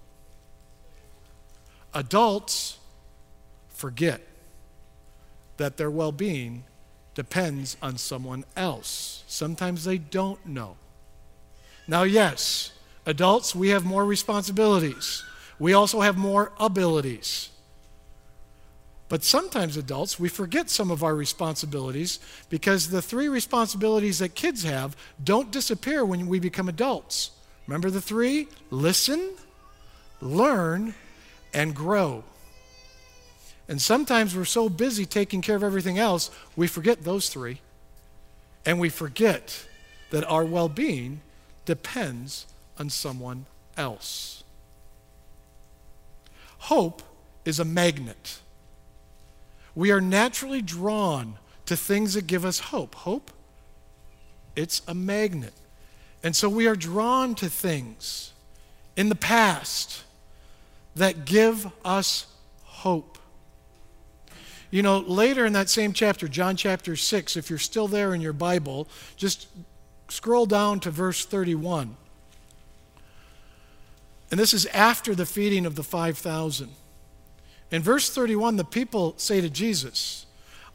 Adults 1.93 2.77
forget 3.83 4.21
that 5.57 5.75
their 5.75 5.91
well 5.91 6.13
being 6.13 6.63
depends 7.15 7.75
on 7.81 7.97
someone 7.97 8.45
else. 8.55 9.25
Sometimes 9.27 9.83
they 9.83 9.97
don't 9.97 10.45
know. 10.45 10.77
Now, 11.85 12.03
yes, 12.03 12.71
adults, 13.05 13.53
we 13.53 13.71
have 13.75 13.83
more 13.83 14.05
responsibilities. 14.05 15.25
We 15.59 15.73
also 15.73 15.99
have 15.99 16.15
more 16.15 16.53
abilities. 16.61 17.49
But 19.09 19.25
sometimes, 19.25 19.75
adults, 19.75 20.17
we 20.17 20.29
forget 20.29 20.69
some 20.69 20.89
of 20.89 21.03
our 21.03 21.13
responsibilities 21.13 22.19
because 22.47 22.87
the 22.87 23.01
three 23.01 23.27
responsibilities 23.27 24.19
that 24.19 24.33
kids 24.33 24.63
have 24.63 24.95
don't 25.21 25.51
disappear 25.51 26.05
when 26.05 26.27
we 26.27 26.39
become 26.39 26.69
adults. 26.69 27.31
Remember 27.67 27.89
the 27.89 27.99
three? 27.99 28.47
Listen, 28.71 29.31
learn, 30.21 30.95
and 31.53 31.75
grow. 31.75 32.23
And 33.73 33.81
sometimes 33.81 34.35
we're 34.35 34.45
so 34.45 34.69
busy 34.69 35.03
taking 35.03 35.41
care 35.41 35.55
of 35.55 35.63
everything 35.63 35.97
else, 35.97 36.29
we 36.55 36.67
forget 36.67 37.03
those 37.03 37.29
three. 37.29 37.59
And 38.67 38.79
we 38.79 38.89
forget 38.89 39.65
that 40.11 40.23
our 40.25 40.45
well 40.45 40.69
being 40.69 41.21
depends 41.65 42.45
on 42.77 42.91
someone 42.91 43.47
else. 43.75 44.43
Hope 46.59 47.01
is 47.45 47.59
a 47.59 47.65
magnet. 47.65 48.41
We 49.73 49.89
are 49.89 49.99
naturally 49.99 50.61
drawn 50.61 51.39
to 51.65 51.75
things 51.75 52.13
that 52.13 52.27
give 52.27 52.45
us 52.45 52.59
hope. 52.59 52.93
Hope, 52.93 53.31
it's 54.55 54.83
a 54.87 54.93
magnet. 54.93 55.55
And 56.21 56.35
so 56.35 56.47
we 56.47 56.67
are 56.67 56.75
drawn 56.75 57.33
to 57.33 57.49
things 57.49 58.33
in 58.95 59.09
the 59.09 59.15
past 59.15 60.03
that 60.95 61.25
give 61.25 61.71
us 61.83 62.27
hope. 62.65 63.17
You 64.73 64.81
know, 64.81 64.99
later 64.99 65.45
in 65.45 65.53
that 65.53 65.69
same 65.69 65.93
chapter, 65.93 66.27
John 66.27 66.55
chapter 66.55 66.95
6, 66.95 67.37
if 67.37 67.49
you're 67.49 67.59
still 67.59 67.87
there 67.87 68.13
in 68.13 68.21
your 68.21 68.33
Bible, 68.33 68.87
just 69.15 69.47
Scroll 70.13 70.45
down 70.45 70.79
to 70.81 70.91
verse 70.91 71.25
31. 71.25 71.95
And 74.29 74.39
this 74.39 74.53
is 74.53 74.67
after 74.67 75.15
the 75.15 75.25
feeding 75.25 75.65
of 75.65 75.75
the 75.75 75.81
5,000. 75.81 76.69
In 77.71 77.81
verse 77.81 78.11
31, 78.11 78.57
the 78.57 78.63
people 78.63 79.15
say 79.17 79.41
to 79.41 79.49
Jesus, 79.49 80.27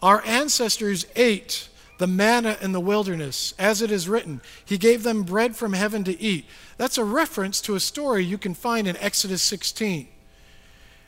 Our 0.02 0.24
ancestors 0.26 1.06
ate 1.14 1.68
the 1.98 2.08
manna 2.08 2.56
in 2.60 2.72
the 2.72 2.80
wilderness, 2.80 3.54
as 3.60 3.80
it 3.80 3.92
is 3.92 4.08
written, 4.08 4.40
He 4.64 4.76
gave 4.76 5.04
them 5.04 5.22
bread 5.22 5.54
from 5.54 5.72
heaven 5.72 6.02
to 6.02 6.20
eat. 6.20 6.46
That's 6.78 6.98
a 6.98 7.04
reference 7.04 7.60
to 7.60 7.76
a 7.76 7.80
story 7.80 8.24
you 8.24 8.38
can 8.38 8.54
find 8.54 8.88
in 8.88 8.96
Exodus 8.96 9.42
16. 9.42 10.08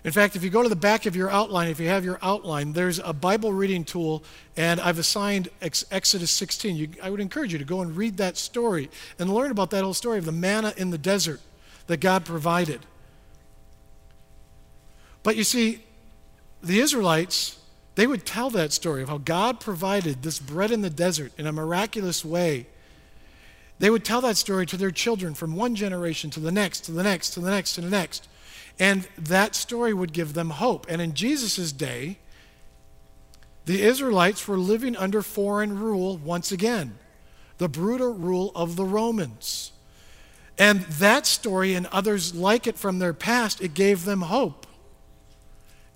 In 0.03 0.13
fact, 0.13 0.35
if 0.35 0.43
you 0.43 0.49
go 0.49 0.63
to 0.63 0.69
the 0.69 0.77
back 0.77 1.05
of 1.05 1.15
your 1.15 1.31
outline, 1.31 1.69
if 1.69 1.79
you 1.79 1.89
have 1.89 2.05
your 2.05 2.19
outline, 2.23 2.73
there's 2.73 2.99
a 3.01 3.13
Bible 3.13 3.53
reading 3.53 3.85
tool, 3.85 4.25
and 4.57 4.81
I've 4.81 4.99
assigned 4.99 5.49
Ex- 5.61 5.85
Exodus 5.91 6.31
16. 6.31 6.77
You, 6.77 6.89
I 7.03 7.11
would 7.11 7.21
encourage 7.21 7.53
you 7.53 7.59
to 7.59 7.65
go 7.67 7.83
and 7.83 7.95
read 7.95 8.17
that 8.17 8.39
story 8.39 8.89
and 9.19 9.33
learn 9.33 9.51
about 9.51 9.71
that 9.71 9.85
whole 9.85 9.93
story 9.93 10.19
of 10.19 10.25
the 10.25 10.33
manna 10.33 10.73
in 10.77 10.89
the 10.91 10.99
desert 10.99 11.41
that 11.87 11.99
God 11.99 12.25
provided. 12.25 12.81
But 15.23 15.37
you 15.37 15.45
see, 15.45 15.85
the 16.63 16.79
Israelites, 16.79 17.59
they 17.95 18.07
would 18.07 18.25
tell 18.25 18.49
that 18.51 18.73
story 18.73 19.03
of 19.03 19.11
how 19.11 19.19
God 19.19 19.61
provided 19.61 20.23
this 20.23 20.39
bread 20.39 20.71
in 20.71 20.81
the 20.81 20.89
desert 20.89 21.33
in 21.37 21.47
a 21.47 21.53
miraculous 21.53 22.25
way. 22.25 22.67
They 23.79 23.91
would 23.91 24.05
tell 24.05 24.23
that 24.23 24.39
story 24.39 24.65
to 24.67 24.79
their 24.79 24.91
children 24.91 25.35
from 25.35 25.57
one 25.57 25.75
generation 25.75 26.31
to 26.31 26.41
the 26.41 26.53
next, 26.53 26.81
to 26.85 26.93
the 26.93 27.03
next, 27.03 27.31
to 27.31 27.41
the 27.41 27.51
next, 27.51 27.75
to 27.75 27.81
the 27.83 27.91
next. 27.91 28.29
And 28.81 29.07
that 29.19 29.55
story 29.55 29.93
would 29.93 30.15
give 30.15 30.33
them 30.33 30.51
hope. 30.51 30.87
And 30.89 31.03
in 31.03 31.15
Jesus' 31.15 31.71
day, 31.71 32.19
the 33.67 33.83
Israelites 33.83 34.49
were 34.49 34.57
living 34.57 34.97
under 34.97 35.23
foreign 35.23 35.79
rule 35.79 36.17
once 36.17 36.51
again, 36.51 36.99
the 37.59 37.69
brutal 37.69 38.15
rule 38.15 38.51
of 38.57 38.75
the 38.75 38.85
Romans. 38.85 39.71
And 40.59 40.81
that 40.81 41.27
story 41.27 41.75
and 41.75 41.87
others 41.89 42.35
like 42.35 42.67
it 42.67 42.79
from 42.79 42.99
their 42.99 43.13
past, 43.13 43.61
it 43.61 43.75
gave 43.75 44.05
them 44.05 44.23
hope. 44.23 44.67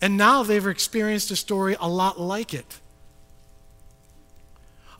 And 0.00 0.16
now 0.16 0.42
they've 0.42 0.66
experienced 0.66 1.30
a 1.30 1.36
story 1.36 1.76
a 1.80 1.88
lot 1.88 2.20
like 2.20 2.52
it. 2.52 2.80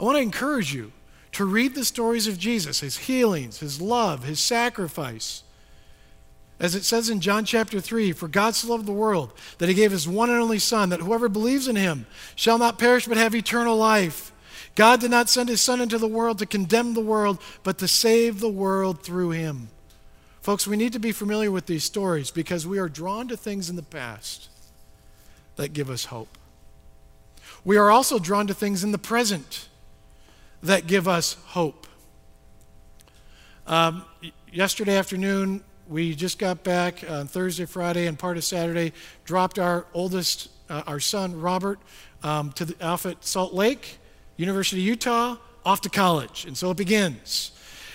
I 0.00 0.02
want 0.02 0.16
to 0.16 0.22
encourage 0.22 0.74
you 0.74 0.92
to 1.32 1.44
read 1.44 1.74
the 1.74 1.84
stories 1.84 2.26
of 2.26 2.38
Jesus, 2.38 2.80
his 2.80 2.96
healings, 2.96 3.60
his 3.60 3.80
love, 3.80 4.24
his 4.24 4.40
sacrifice. 4.40 5.43
As 6.60 6.74
it 6.74 6.84
says 6.84 7.10
in 7.10 7.20
John 7.20 7.44
chapter 7.44 7.80
3 7.80 8.12
For 8.12 8.28
God 8.28 8.54
so 8.54 8.68
loved 8.68 8.86
the 8.86 8.92
world 8.92 9.32
that 9.58 9.68
he 9.68 9.74
gave 9.74 9.90
his 9.90 10.08
one 10.08 10.30
and 10.30 10.40
only 10.40 10.58
Son, 10.58 10.88
that 10.90 11.00
whoever 11.00 11.28
believes 11.28 11.68
in 11.68 11.76
him 11.76 12.06
shall 12.36 12.58
not 12.58 12.78
perish 12.78 13.06
but 13.06 13.16
have 13.16 13.34
eternal 13.34 13.76
life. 13.76 14.32
God 14.74 15.00
did 15.00 15.10
not 15.10 15.28
send 15.28 15.48
his 15.48 15.60
Son 15.60 15.80
into 15.80 15.98
the 15.98 16.08
world 16.08 16.38
to 16.38 16.46
condemn 16.46 16.94
the 16.94 17.00
world, 17.00 17.40
but 17.62 17.78
to 17.78 17.88
save 17.88 18.40
the 18.40 18.48
world 18.48 19.02
through 19.02 19.30
him. 19.30 19.68
Folks, 20.42 20.66
we 20.66 20.76
need 20.76 20.92
to 20.92 20.98
be 20.98 21.12
familiar 21.12 21.50
with 21.50 21.66
these 21.66 21.84
stories 21.84 22.30
because 22.30 22.66
we 22.66 22.78
are 22.78 22.88
drawn 22.88 23.28
to 23.28 23.36
things 23.36 23.70
in 23.70 23.76
the 23.76 23.82
past 23.82 24.48
that 25.56 25.72
give 25.72 25.88
us 25.88 26.06
hope. 26.06 26.36
We 27.64 27.78
are 27.78 27.90
also 27.90 28.18
drawn 28.18 28.46
to 28.48 28.54
things 28.54 28.84
in 28.84 28.92
the 28.92 28.98
present 28.98 29.68
that 30.62 30.86
give 30.86 31.08
us 31.08 31.34
hope. 31.46 31.86
Um, 33.66 34.04
yesterday 34.52 34.96
afternoon, 34.96 35.62
we 35.88 36.14
just 36.14 36.38
got 36.38 36.64
back 36.64 37.08
on 37.08 37.26
Thursday, 37.26 37.64
Friday, 37.66 38.06
and 38.06 38.18
part 38.18 38.36
of 38.36 38.44
Saturday, 38.44 38.92
dropped 39.24 39.58
our 39.58 39.86
oldest, 39.92 40.48
uh, 40.68 40.82
our 40.86 41.00
son, 41.00 41.40
Robert, 41.40 41.78
um, 42.22 42.52
to 42.52 42.64
the, 42.64 42.84
off 42.84 43.06
at 43.06 43.24
Salt 43.24 43.52
Lake, 43.52 43.98
University 44.36 44.80
of 44.80 44.86
Utah, 44.86 45.36
off 45.64 45.80
to 45.82 45.90
college. 45.90 46.44
And 46.46 46.56
so 46.56 46.70
it 46.70 46.76
begins. 46.76 47.52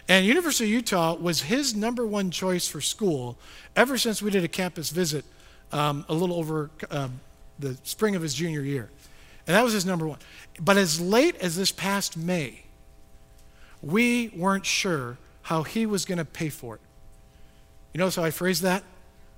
And 0.07 0.25
University 0.25 0.65
of 0.65 0.71
Utah 0.71 1.15
was 1.15 1.41
his 1.41 1.75
number 1.75 2.05
one 2.05 2.31
choice 2.31 2.67
for 2.67 2.81
school 2.81 3.37
ever 3.75 3.97
since 3.97 4.21
we 4.21 4.31
did 4.31 4.43
a 4.43 4.47
campus 4.47 4.89
visit 4.89 5.25
um, 5.71 6.05
a 6.09 6.13
little 6.13 6.35
over 6.35 6.71
um, 6.89 7.19
the 7.59 7.77
spring 7.83 8.15
of 8.15 8.21
his 8.21 8.33
junior 8.33 8.61
year. 8.61 8.89
And 9.45 9.55
that 9.55 9.63
was 9.63 9.73
his 9.73 9.85
number 9.85 10.07
one. 10.07 10.19
But 10.59 10.77
as 10.77 10.99
late 10.99 11.35
as 11.37 11.55
this 11.55 11.71
past 11.71 12.17
May, 12.17 12.63
we 13.81 14.29
weren't 14.35 14.65
sure 14.65 15.17
how 15.43 15.63
he 15.63 15.85
was 15.85 16.05
going 16.05 16.17
to 16.17 16.25
pay 16.25 16.49
for 16.49 16.75
it. 16.75 16.81
You 17.93 17.99
notice 17.99 18.15
how 18.15 18.23
I 18.23 18.31
phrased 18.31 18.63
that? 18.63 18.83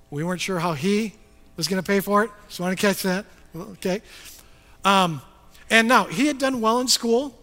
We 0.10 0.24
weren't 0.24 0.42
sure 0.42 0.60
how 0.60 0.74
he 0.74 1.14
was 1.56 1.68
going 1.68 1.82
to 1.82 1.88
pay 1.88 2.00
for 2.00 2.24
it. 2.24 2.32
Just 2.48 2.60
want 2.60 2.78
to 2.78 2.82
catch 2.82 3.04
that? 3.04 3.26
Okay. 3.56 4.02
Um, 4.84 5.22
and 5.70 5.88
now, 5.88 6.06
he 6.06 6.28
had 6.28 6.38
done 6.38 6.60
well 6.60 6.80
in 6.80 6.88
school, 6.88 7.38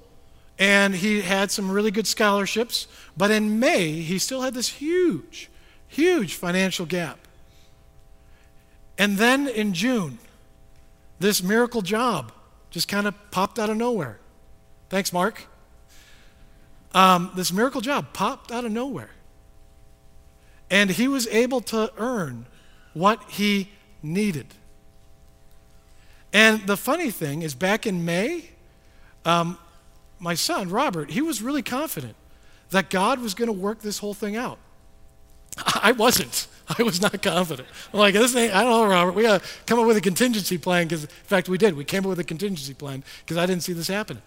and 0.58 0.94
he 0.94 1.22
had 1.22 1.50
some 1.50 1.70
really 1.70 1.90
good 1.90 2.06
scholarships, 2.06 2.86
but 3.16 3.30
in 3.30 3.58
May, 3.58 3.92
he 3.92 4.18
still 4.18 4.42
had 4.42 4.54
this 4.54 4.68
huge, 4.68 5.48
huge 5.86 6.34
financial 6.34 6.84
gap. 6.84 7.18
And 8.98 9.16
then 9.16 9.48
in 9.48 9.72
June, 9.72 10.18
this 11.20 11.42
miracle 11.42 11.80
job 11.82 12.32
just 12.70 12.88
kind 12.88 13.06
of 13.06 13.14
popped 13.30 13.58
out 13.58 13.70
of 13.70 13.76
nowhere. 13.76 14.18
Thanks, 14.90 15.12
Mark. 15.12 15.46
Um, 16.92 17.30
this 17.34 17.52
miracle 17.52 17.80
job 17.80 18.12
popped 18.12 18.50
out 18.50 18.64
of 18.64 18.72
nowhere. 18.72 19.10
And 20.70 20.90
he 20.90 21.08
was 21.08 21.26
able 21.28 21.60
to 21.62 21.90
earn 21.96 22.46
what 22.92 23.22
he 23.28 23.70
needed. 24.02 24.46
And 26.32 26.66
the 26.66 26.76
funny 26.76 27.10
thing 27.10 27.42
is, 27.42 27.54
back 27.54 27.86
in 27.86 28.04
May, 28.04 28.50
um, 29.24 29.58
my 30.18 30.34
son, 30.34 30.68
Robert, 30.68 31.10
he 31.10 31.22
was 31.22 31.40
really 31.42 31.62
confident 31.62 32.16
that 32.70 32.90
God 32.90 33.20
was 33.20 33.34
going 33.34 33.46
to 33.46 33.52
work 33.52 33.80
this 33.80 33.98
whole 33.98 34.14
thing 34.14 34.36
out. 34.36 34.58
I 35.82 35.92
wasn't. 35.92 36.46
I 36.78 36.82
was 36.82 37.00
not 37.00 37.22
confident. 37.22 37.68
I'm 37.92 38.00
like, 38.00 38.14
this 38.14 38.36
ain't, 38.36 38.54
I 38.54 38.62
don't 38.62 38.70
know, 38.70 38.86
Robert. 38.86 39.12
We 39.12 39.22
got 39.22 39.42
to 39.42 39.48
come 39.66 39.78
up 39.78 39.86
with 39.86 39.96
a 39.96 40.02
contingency 40.02 40.58
plan 40.58 40.86
because, 40.86 41.04
in 41.04 41.10
fact, 41.24 41.48
we 41.48 41.56
did. 41.56 41.74
We 41.74 41.84
came 41.84 42.04
up 42.04 42.10
with 42.10 42.20
a 42.20 42.24
contingency 42.24 42.74
plan 42.74 43.02
because 43.24 43.36
I 43.36 43.46
didn't 43.46 43.62
see 43.62 43.72
this 43.72 43.88
happening. 43.88 44.22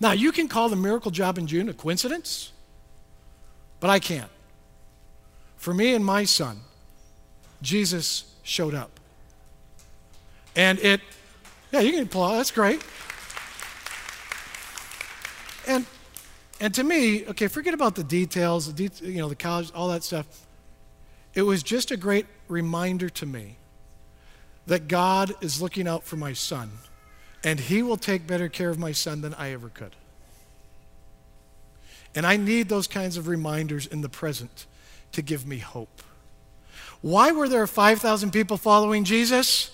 Now, 0.00 0.12
you 0.12 0.32
can 0.32 0.48
call 0.48 0.68
the 0.68 0.76
miracle 0.76 1.10
job 1.10 1.38
in 1.38 1.46
June 1.46 1.68
a 1.68 1.74
coincidence, 1.74 2.50
but 3.78 3.90
I 3.90 3.98
can't. 3.98 4.30
For 5.62 5.72
me 5.72 5.94
and 5.94 6.04
my 6.04 6.24
son, 6.24 6.58
Jesus 7.62 8.24
showed 8.42 8.74
up. 8.74 8.98
And 10.56 10.76
it, 10.80 11.00
yeah, 11.70 11.78
you 11.78 11.92
can 11.92 12.02
applaud. 12.02 12.38
That's 12.38 12.50
great. 12.50 12.82
And 15.68 15.86
and 16.60 16.74
to 16.74 16.82
me, 16.82 17.28
okay, 17.28 17.46
forget 17.46 17.74
about 17.74 17.94
the 17.94 18.02
details, 18.02 18.74
the 18.74 18.88
de- 18.88 19.06
you 19.08 19.18
know, 19.18 19.28
the 19.28 19.36
college, 19.36 19.70
all 19.72 19.86
that 19.90 20.02
stuff. 20.02 20.26
It 21.32 21.42
was 21.42 21.62
just 21.62 21.92
a 21.92 21.96
great 21.96 22.26
reminder 22.48 23.08
to 23.10 23.24
me 23.24 23.54
that 24.66 24.88
God 24.88 25.32
is 25.40 25.62
looking 25.62 25.86
out 25.86 26.02
for 26.02 26.16
my 26.16 26.32
son, 26.32 26.72
and 27.44 27.60
He 27.60 27.84
will 27.84 27.96
take 27.96 28.26
better 28.26 28.48
care 28.48 28.68
of 28.68 28.80
my 28.80 28.90
son 28.90 29.20
than 29.20 29.32
I 29.34 29.52
ever 29.52 29.68
could. 29.68 29.94
And 32.16 32.26
I 32.26 32.36
need 32.36 32.68
those 32.68 32.88
kinds 32.88 33.16
of 33.16 33.28
reminders 33.28 33.86
in 33.86 34.00
the 34.00 34.08
present 34.08 34.66
to 35.12 35.22
give 35.22 35.46
me 35.46 35.58
hope. 35.58 36.02
Why 37.00 37.32
were 37.32 37.48
there 37.48 37.66
5,000 37.66 38.30
people 38.30 38.56
following 38.56 39.04
Jesus? 39.04 39.70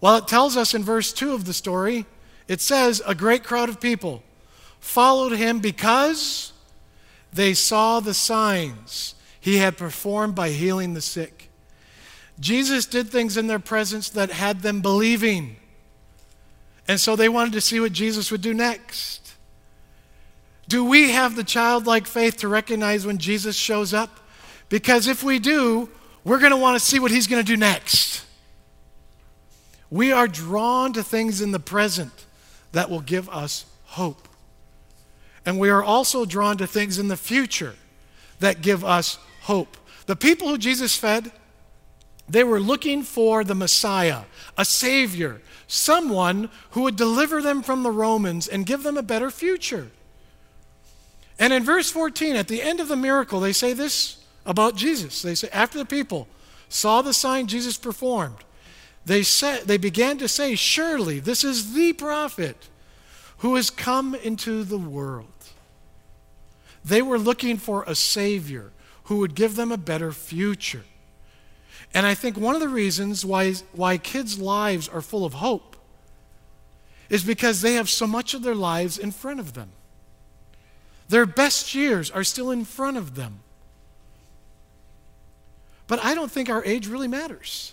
Well, 0.00 0.16
it 0.16 0.28
tells 0.28 0.56
us 0.56 0.74
in 0.74 0.82
verse 0.82 1.12
2 1.12 1.32
of 1.32 1.44
the 1.44 1.52
story, 1.52 2.06
it 2.48 2.60
says, 2.60 3.02
a 3.06 3.14
great 3.14 3.44
crowd 3.44 3.68
of 3.68 3.80
people 3.80 4.22
followed 4.80 5.32
him 5.32 5.60
because 5.60 6.52
they 7.32 7.54
saw 7.54 8.00
the 8.00 8.14
signs 8.14 9.14
he 9.40 9.58
had 9.58 9.76
performed 9.76 10.34
by 10.34 10.50
healing 10.50 10.94
the 10.94 11.00
sick. 11.00 11.50
Jesus 12.40 12.86
did 12.86 13.08
things 13.08 13.36
in 13.36 13.46
their 13.46 13.58
presence 13.58 14.08
that 14.10 14.30
had 14.30 14.62
them 14.62 14.80
believing. 14.80 15.56
And 16.88 17.00
so 17.00 17.14
they 17.14 17.28
wanted 17.28 17.52
to 17.52 17.60
see 17.60 17.78
what 17.78 17.92
Jesus 17.92 18.30
would 18.30 18.40
do 18.40 18.52
next. 18.52 19.34
Do 20.68 20.84
we 20.84 21.12
have 21.12 21.36
the 21.36 21.44
childlike 21.44 22.06
faith 22.06 22.38
to 22.38 22.48
recognize 22.48 23.06
when 23.06 23.18
Jesus 23.18 23.56
shows 23.56 23.94
up? 23.94 24.18
Because 24.72 25.06
if 25.06 25.22
we 25.22 25.38
do, 25.38 25.90
we're 26.24 26.38
going 26.38 26.50
to 26.50 26.56
want 26.56 26.80
to 26.80 26.84
see 26.84 26.98
what 26.98 27.10
he's 27.10 27.26
going 27.26 27.44
to 27.44 27.46
do 27.46 27.58
next. 27.58 28.24
We 29.90 30.12
are 30.12 30.26
drawn 30.26 30.94
to 30.94 31.02
things 31.02 31.42
in 31.42 31.52
the 31.52 31.60
present 31.60 32.24
that 32.72 32.88
will 32.88 33.02
give 33.02 33.28
us 33.28 33.66
hope. 33.84 34.26
And 35.44 35.58
we 35.58 35.68
are 35.68 35.82
also 35.82 36.24
drawn 36.24 36.56
to 36.56 36.66
things 36.66 36.98
in 36.98 37.08
the 37.08 37.18
future 37.18 37.74
that 38.40 38.62
give 38.62 38.82
us 38.82 39.18
hope. 39.42 39.76
The 40.06 40.16
people 40.16 40.48
who 40.48 40.56
Jesus 40.56 40.96
fed, 40.96 41.32
they 42.26 42.42
were 42.42 42.58
looking 42.58 43.02
for 43.02 43.44
the 43.44 43.54
Messiah, 43.54 44.22
a 44.56 44.64
Savior, 44.64 45.42
someone 45.66 46.48
who 46.70 46.80
would 46.84 46.96
deliver 46.96 47.42
them 47.42 47.62
from 47.62 47.82
the 47.82 47.90
Romans 47.90 48.48
and 48.48 48.64
give 48.64 48.84
them 48.84 48.96
a 48.96 49.02
better 49.02 49.30
future. 49.30 49.90
And 51.38 51.52
in 51.52 51.62
verse 51.62 51.90
14, 51.90 52.36
at 52.36 52.48
the 52.48 52.62
end 52.62 52.80
of 52.80 52.88
the 52.88 52.96
miracle, 52.96 53.38
they 53.38 53.52
say 53.52 53.74
this 53.74 54.21
about 54.44 54.76
Jesus. 54.76 55.22
They 55.22 55.34
say, 55.34 55.48
after 55.52 55.78
the 55.78 55.84
people 55.84 56.28
saw 56.68 57.02
the 57.02 57.14
sign 57.14 57.46
Jesus 57.46 57.76
performed, 57.76 58.36
they, 59.04 59.22
said, 59.22 59.62
they 59.62 59.78
began 59.78 60.18
to 60.18 60.28
say, 60.28 60.54
Surely 60.54 61.18
this 61.18 61.44
is 61.44 61.74
the 61.74 61.92
prophet 61.92 62.68
who 63.38 63.56
has 63.56 63.70
come 63.70 64.14
into 64.14 64.62
the 64.62 64.78
world. 64.78 65.26
They 66.84 67.02
were 67.02 67.18
looking 67.18 67.56
for 67.56 67.84
a 67.84 67.94
Savior 67.94 68.72
who 69.04 69.18
would 69.18 69.34
give 69.34 69.56
them 69.56 69.72
a 69.72 69.76
better 69.76 70.12
future. 70.12 70.84
And 71.94 72.06
I 72.06 72.14
think 72.14 72.36
one 72.36 72.54
of 72.54 72.60
the 72.60 72.68
reasons 72.68 73.24
why, 73.24 73.54
why 73.72 73.98
kids' 73.98 74.38
lives 74.38 74.88
are 74.88 75.00
full 75.00 75.24
of 75.24 75.34
hope 75.34 75.76
is 77.10 77.22
because 77.22 77.60
they 77.60 77.74
have 77.74 77.90
so 77.90 78.06
much 78.06 78.32
of 78.32 78.42
their 78.42 78.54
lives 78.54 78.96
in 78.96 79.10
front 79.10 79.38
of 79.38 79.52
them. 79.52 79.70
Their 81.08 81.26
best 81.26 81.74
years 81.74 82.10
are 82.10 82.24
still 82.24 82.50
in 82.50 82.64
front 82.64 82.96
of 82.96 83.16
them. 83.16 83.40
But 85.92 86.02
I 86.02 86.14
don't 86.14 86.32
think 86.32 86.48
our 86.48 86.64
age 86.64 86.86
really 86.86 87.06
matters. 87.06 87.70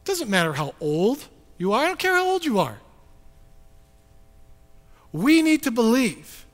It 0.00 0.06
doesn't 0.06 0.30
matter 0.30 0.54
how 0.54 0.74
old 0.80 1.22
you 1.58 1.74
are, 1.74 1.84
I 1.84 1.86
don't 1.86 1.98
care 1.98 2.14
how 2.14 2.26
old 2.26 2.46
you 2.46 2.60
are. 2.60 2.78
We 5.12 5.42
need 5.42 5.64
to 5.64 5.70
believe, 5.70 6.46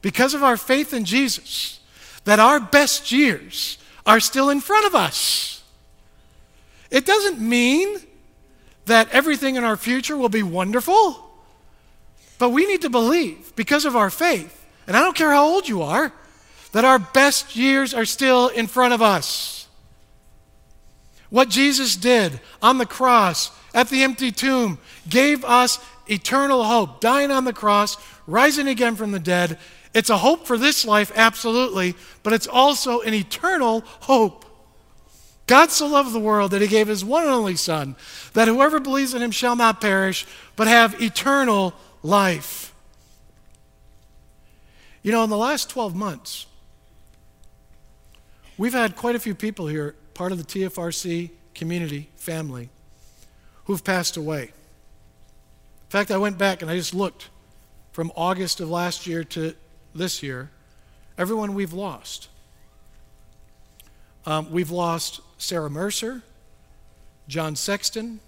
because 0.00 0.32
of 0.32 0.42
our 0.42 0.56
faith 0.56 0.94
in 0.94 1.04
Jesus, 1.04 1.78
that 2.24 2.40
our 2.40 2.58
best 2.58 3.12
years 3.12 3.76
are 4.06 4.18
still 4.18 4.48
in 4.48 4.62
front 4.62 4.86
of 4.86 4.94
us. 4.94 5.62
It 6.90 7.04
doesn't 7.04 7.38
mean 7.38 7.98
that 8.86 9.10
everything 9.10 9.56
in 9.56 9.62
our 9.62 9.76
future 9.76 10.16
will 10.16 10.30
be 10.30 10.42
wonderful, 10.42 11.22
but 12.38 12.48
we 12.48 12.64
need 12.64 12.80
to 12.80 12.88
believe, 12.88 13.54
because 13.56 13.84
of 13.84 13.94
our 13.94 14.08
faith, 14.08 14.66
and 14.86 14.96
I 14.96 15.00
don't 15.00 15.14
care 15.14 15.32
how 15.32 15.44
old 15.44 15.68
you 15.68 15.82
are, 15.82 16.14
that 16.72 16.86
our 16.86 16.98
best 16.98 17.56
years 17.56 17.92
are 17.92 18.06
still 18.06 18.48
in 18.48 18.66
front 18.68 18.94
of 18.94 19.02
us. 19.02 19.61
What 21.32 21.48
Jesus 21.48 21.96
did 21.96 22.40
on 22.60 22.76
the 22.76 22.84
cross, 22.84 23.50
at 23.72 23.88
the 23.88 24.02
empty 24.02 24.30
tomb, 24.30 24.76
gave 25.08 25.46
us 25.46 25.78
eternal 26.06 26.62
hope, 26.62 27.00
dying 27.00 27.30
on 27.30 27.46
the 27.46 27.54
cross, 27.54 27.96
rising 28.26 28.68
again 28.68 28.96
from 28.96 29.12
the 29.12 29.18
dead. 29.18 29.58
It's 29.94 30.10
a 30.10 30.18
hope 30.18 30.46
for 30.46 30.58
this 30.58 30.84
life, 30.84 31.10
absolutely, 31.14 31.94
but 32.22 32.34
it's 32.34 32.46
also 32.46 33.00
an 33.00 33.14
eternal 33.14 33.80
hope. 34.00 34.44
God 35.46 35.70
so 35.70 35.86
loved 35.86 36.12
the 36.12 36.20
world 36.20 36.50
that 36.50 36.60
he 36.60 36.68
gave 36.68 36.88
his 36.88 37.02
one 37.02 37.22
and 37.22 37.32
only 37.32 37.56
Son, 37.56 37.96
that 38.34 38.46
whoever 38.46 38.78
believes 38.78 39.14
in 39.14 39.22
him 39.22 39.30
shall 39.30 39.56
not 39.56 39.80
perish, 39.80 40.26
but 40.54 40.66
have 40.66 41.00
eternal 41.00 41.72
life. 42.02 42.74
You 45.02 45.12
know, 45.12 45.24
in 45.24 45.30
the 45.30 45.38
last 45.38 45.70
12 45.70 45.96
months, 45.96 46.44
we've 48.58 48.74
had 48.74 48.96
quite 48.96 49.16
a 49.16 49.18
few 49.18 49.34
people 49.34 49.66
here, 49.66 49.94
part 50.14 50.32
of 50.32 50.38
the 50.38 50.44
TFRC 50.44 51.30
community 51.54 52.08
family, 52.16 52.68
who've 53.64 53.84
passed 53.84 54.16
away. 54.16 54.42
In 54.42 55.90
fact, 55.90 56.10
I 56.10 56.16
went 56.16 56.38
back 56.38 56.62
and 56.62 56.70
I 56.70 56.76
just 56.76 56.94
looked 56.94 57.28
from 57.92 58.10
August 58.16 58.60
of 58.60 58.70
last 58.70 59.06
year 59.06 59.22
to 59.24 59.54
this 59.94 60.22
year, 60.22 60.50
everyone 61.18 61.54
we've 61.54 61.72
lost. 61.72 62.28
Um, 64.24 64.50
we've 64.50 64.70
lost 64.70 65.20
Sarah 65.36 65.68
Mercer, 65.68 66.22
John 67.28 67.56
Sexton, 67.56 68.20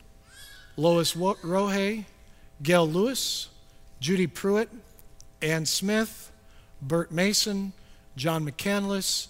Lois 0.76 1.14
Rohe, 1.14 2.04
Gail 2.62 2.88
Lewis, 2.88 3.48
Judy 4.00 4.26
Pruitt, 4.26 4.68
Ann 5.40 5.66
Smith, 5.66 6.32
Bert 6.82 7.12
Mason, 7.12 7.72
John 8.16 8.48
McCandless, 8.48 9.28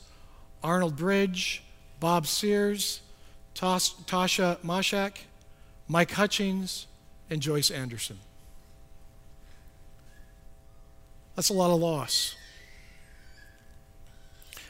Arnold 0.62 0.96
Bridge, 0.96 1.62
Bob 2.00 2.26
Sears, 2.26 3.00
Tasha 3.54 4.58
Mashak, 4.58 5.16
Mike 5.88 6.12
Hutchings, 6.12 6.86
and 7.30 7.40
Joyce 7.40 7.70
Anderson. 7.70 8.18
That's 11.36 11.48
a 11.48 11.52
lot 11.52 11.70
of 11.70 11.80
loss. 11.80 12.36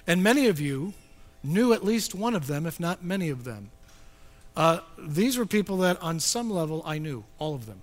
And 0.07 0.23
many 0.23 0.49
of 0.49 0.61
you 0.61 0.95
knew 1.43 1.73
at 1.73 1.85
least 1.85 2.15
one 2.15 2.35
of 2.35 2.47
them, 2.47 2.67
if 2.67 2.81
not 2.81 3.05
many 3.05 3.29
of 3.29 3.45
them. 3.45 3.71
Uh, 4.57 4.81
these 4.99 5.37
were 5.37 5.47
people 5.47 5.79
that, 5.79 6.01
on 6.01 6.21
some 6.21 6.51
level, 6.51 6.83
I 6.87 6.99
knew, 6.99 7.25
all 7.39 7.55
of 7.55 7.67
them. 7.67 7.83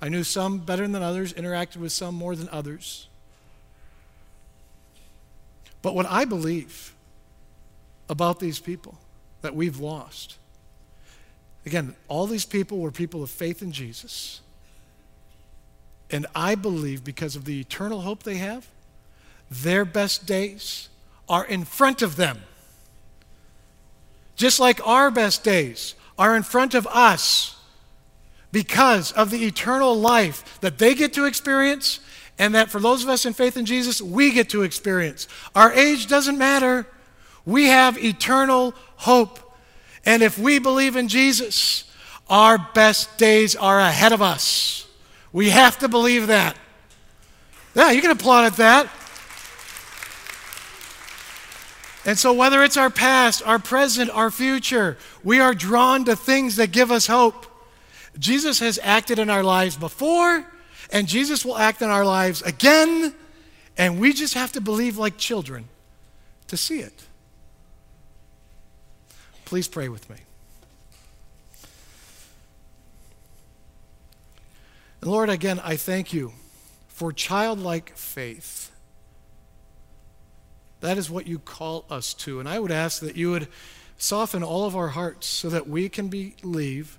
I 0.00 0.08
knew 0.08 0.24
some 0.24 0.58
better 0.58 0.86
than 0.88 1.02
others, 1.02 1.32
interacted 1.32 1.76
with 1.76 1.92
some 1.92 2.14
more 2.14 2.34
than 2.34 2.48
others. 2.48 3.08
But 5.80 5.94
what 5.94 6.06
I 6.06 6.24
believe 6.24 6.92
about 8.12 8.38
these 8.38 8.60
people 8.60 8.98
that 9.40 9.56
we've 9.56 9.80
lost 9.80 10.36
Again, 11.64 11.94
all 12.08 12.26
these 12.26 12.44
people 12.44 12.78
were 12.78 12.90
people 12.90 13.22
of 13.22 13.30
faith 13.30 13.62
in 13.62 13.72
Jesus. 13.72 14.40
And 16.10 16.26
I 16.34 16.54
believe 16.54 17.04
because 17.04 17.36
of 17.36 17.44
the 17.44 17.60
eternal 17.60 18.00
hope 18.00 18.22
they 18.22 18.36
have, 18.36 18.66
their 19.50 19.84
best 19.84 20.26
days 20.26 20.88
are 21.28 21.44
in 21.44 21.64
front 21.64 22.02
of 22.02 22.16
them. 22.16 22.42
Just 24.34 24.58
like 24.58 24.84
our 24.86 25.10
best 25.10 25.44
days 25.44 25.94
are 26.18 26.36
in 26.36 26.42
front 26.42 26.74
of 26.74 26.86
us 26.88 27.56
because 28.50 29.12
of 29.12 29.30
the 29.30 29.44
eternal 29.44 29.94
life 29.94 30.60
that 30.60 30.78
they 30.78 30.94
get 30.94 31.12
to 31.14 31.24
experience 31.24 32.00
and 32.38 32.54
that 32.54 32.70
for 32.70 32.80
those 32.80 33.02
of 33.02 33.08
us 33.08 33.24
in 33.24 33.32
faith 33.32 33.56
in 33.56 33.64
Jesus, 33.64 34.02
we 34.02 34.32
get 34.32 34.50
to 34.50 34.62
experience. 34.62 35.28
Our 35.54 35.72
age 35.72 36.08
doesn't 36.08 36.36
matter. 36.36 36.86
We 37.44 37.66
have 37.66 37.98
eternal 37.98 38.74
hope 38.96 39.40
and 40.04 40.22
if 40.22 40.38
we 40.38 40.58
believe 40.58 40.96
in 40.96 41.08
Jesus, 41.08 41.84
our 42.28 42.58
best 42.74 43.18
days 43.18 43.54
are 43.54 43.78
ahead 43.78 44.12
of 44.12 44.20
us. 44.20 44.88
We 45.32 45.50
have 45.50 45.78
to 45.78 45.88
believe 45.88 46.26
that. 46.26 46.56
Yeah, 47.74 47.90
you 47.90 48.02
can 48.02 48.10
applaud 48.10 48.46
at 48.46 48.56
that. 48.56 48.86
And 52.04 52.18
so, 52.18 52.32
whether 52.32 52.64
it's 52.64 52.76
our 52.76 52.90
past, 52.90 53.46
our 53.46 53.60
present, 53.60 54.10
our 54.10 54.30
future, 54.30 54.98
we 55.22 55.38
are 55.38 55.54
drawn 55.54 56.04
to 56.06 56.16
things 56.16 56.56
that 56.56 56.72
give 56.72 56.90
us 56.90 57.06
hope. 57.06 57.46
Jesus 58.18 58.58
has 58.58 58.78
acted 58.82 59.20
in 59.20 59.30
our 59.30 59.44
lives 59.44 59.76
before, 59.76 60.44
and 60.90 61.06
Jesus 61.06 61.44
will 61.44 61.56
act 61.56 61.80
in 61.80 61.88
our 61.88 62.04
lives 62.04 62.42
again, 62.42 63.14
and 63.78 64.00
we 64.00 64.12
just 64.12 64.34
have 64.34 64.50
to 64.52 64.60
believe 64.60 64.98
like 64.98 65.16
children 65.16 65.68
to 66.48 66.56
see 66.56 66.80
it. 66.80 67.04
Please 69.52 69.68
pray 69.68 69.90
with 69.90 70.08
me. 70.08 70.16
And 75.02 75.10
Lord, 75.10 75.28
again, 75.28 75.60
I 75.62 75.76
thank 75.76 76.14
you 76.14 76.32
for 76.88 77.12
childlike 77.12 77.94
faith. 77.94 78.72
That 80.80 80.96
is 80.96 81.10
what 81.10 81.26
you 81.26 81.38
call 81.38 81.84
us 81.90 82.14
to. 82.14 82.40
And 82.40 82.48
I 82.48 82.60
would 82.60 82.70
ask 82.70 83.02
that 83.02 83.14
you 83.14 83.30
would 83.32 83.46
soften 83.98 84.42
all 84.42 84.64
of 84.64 84.74
our 84.74 84.88
hearts 84.88 85.26
so 85.26 85.50
that 85.50 85.68
we 85.68 85.90
can 85.90 86.08
believe 86.08 86.98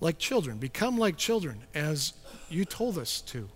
like 0.00 0.18
children, 0.18 0.58
become 0.58 0.98
like 0.98 1.16
children 1.16 1.62
as 1.72 2.14
you 2.50 2.64
told 2.64 2.98
us 2.98 3.20
to. 3.20 3.48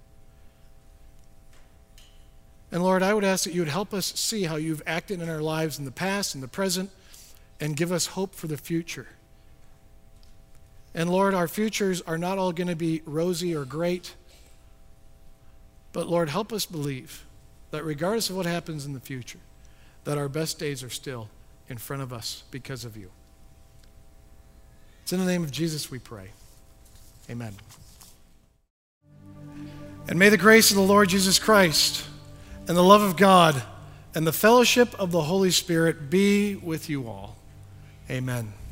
And 2.71 2.81
Lord, 2.81 3.03
I 3.03 3.13
would 3.13 3.25
ask 3.25 3.43
that 3.43 3.55
you 3.55 3.63
would 3.63 3.69
help 3.69 3.93
us 3.93 4.07
see 4.07 4.45
how 4.45 4.55
you've 4.55 4.85
acted 4.87 5.21
in 5.21 5.29
our 5.29 5.43
lives 5.43 5.81
in 5.81 5.85
the 5.85 5.91
past, 5.91 6.37
in 6.37 6.41
the 6.41 6.47
present, 6.47 6.93
and 7.61 7.77
give 7.77 7.93
us 7.93 8.07
hope 8.07 8.35
for 8.35 8.47
the 8.47 8.57
future. 8.57 9.09
And 10.95 11.11
Lord, 11.11 11.35
our 11.35 11.49
futures 11.49 12.01
are 12.03 12.19
not 12.19 12.39
all 12.39 12.53
going 12.53 12.69
to 12.69 12.77
be 12.77 13.03
rosy 13.05 13.55
or 13.55 13.65
great, 13.65 14.15
but 15.93 16.09
Lord, 16.09 16.29
help 16.29 16.53
us 16.53 16.67
believe 16.67 17.25
that 17.71 17.85
regardless 17.85 18.31
of 18.31 18.37
what 18.37 18.47
happens 18.47 18.87
in 18.87 18.93
the 18.93 19.01
future, 19.01 19.39
that 20.05 20.19
our 20.19 20.29
best 20.29 20.59
days 20.59 20.83
are 20.83 20.91
still 20.91 21.29
in 21.69 21.77
front 21.77 22.03
of 22.03 22.13
us 22.13 22.45
because 22.51 22.85
of 22.85 22.97
you. 22.97 23.11
It's 25.03 25.13
in 25.13 25.21
the 25.21 25.27
name 25.27 25.43
of 25.43 25.51
Jesus 25.51 25.91
we 25.91 25.99
pray. 25.99 26.31
Amen. 27.31 27.55
And 30.09 30.19
may 30.19 30.29
the 30.29 30.39
grace 30.39 30.71
of 30.71 30.77
the 30.77 30.83
Lord 30.83 31.09
Jesus 31.11 31.39
Christ 31.39 32.07
and 32.67 32.77
the 32.77 32.83
love 32.83 33.03
of 33.03 33.17
God 33.17 33.63
and 34.15 34.27
the 34.27 34.33
fellowship 34.33 34.99
of 34.99 35.13
the 35.13 35.23
Holy 35.23 35.51
Spirit 35.51 36.11
be 36.11 36.57
with 36.57 36.89
you 36.89 37.07
all. 37.09 37.38
Amen. 38.11 38.68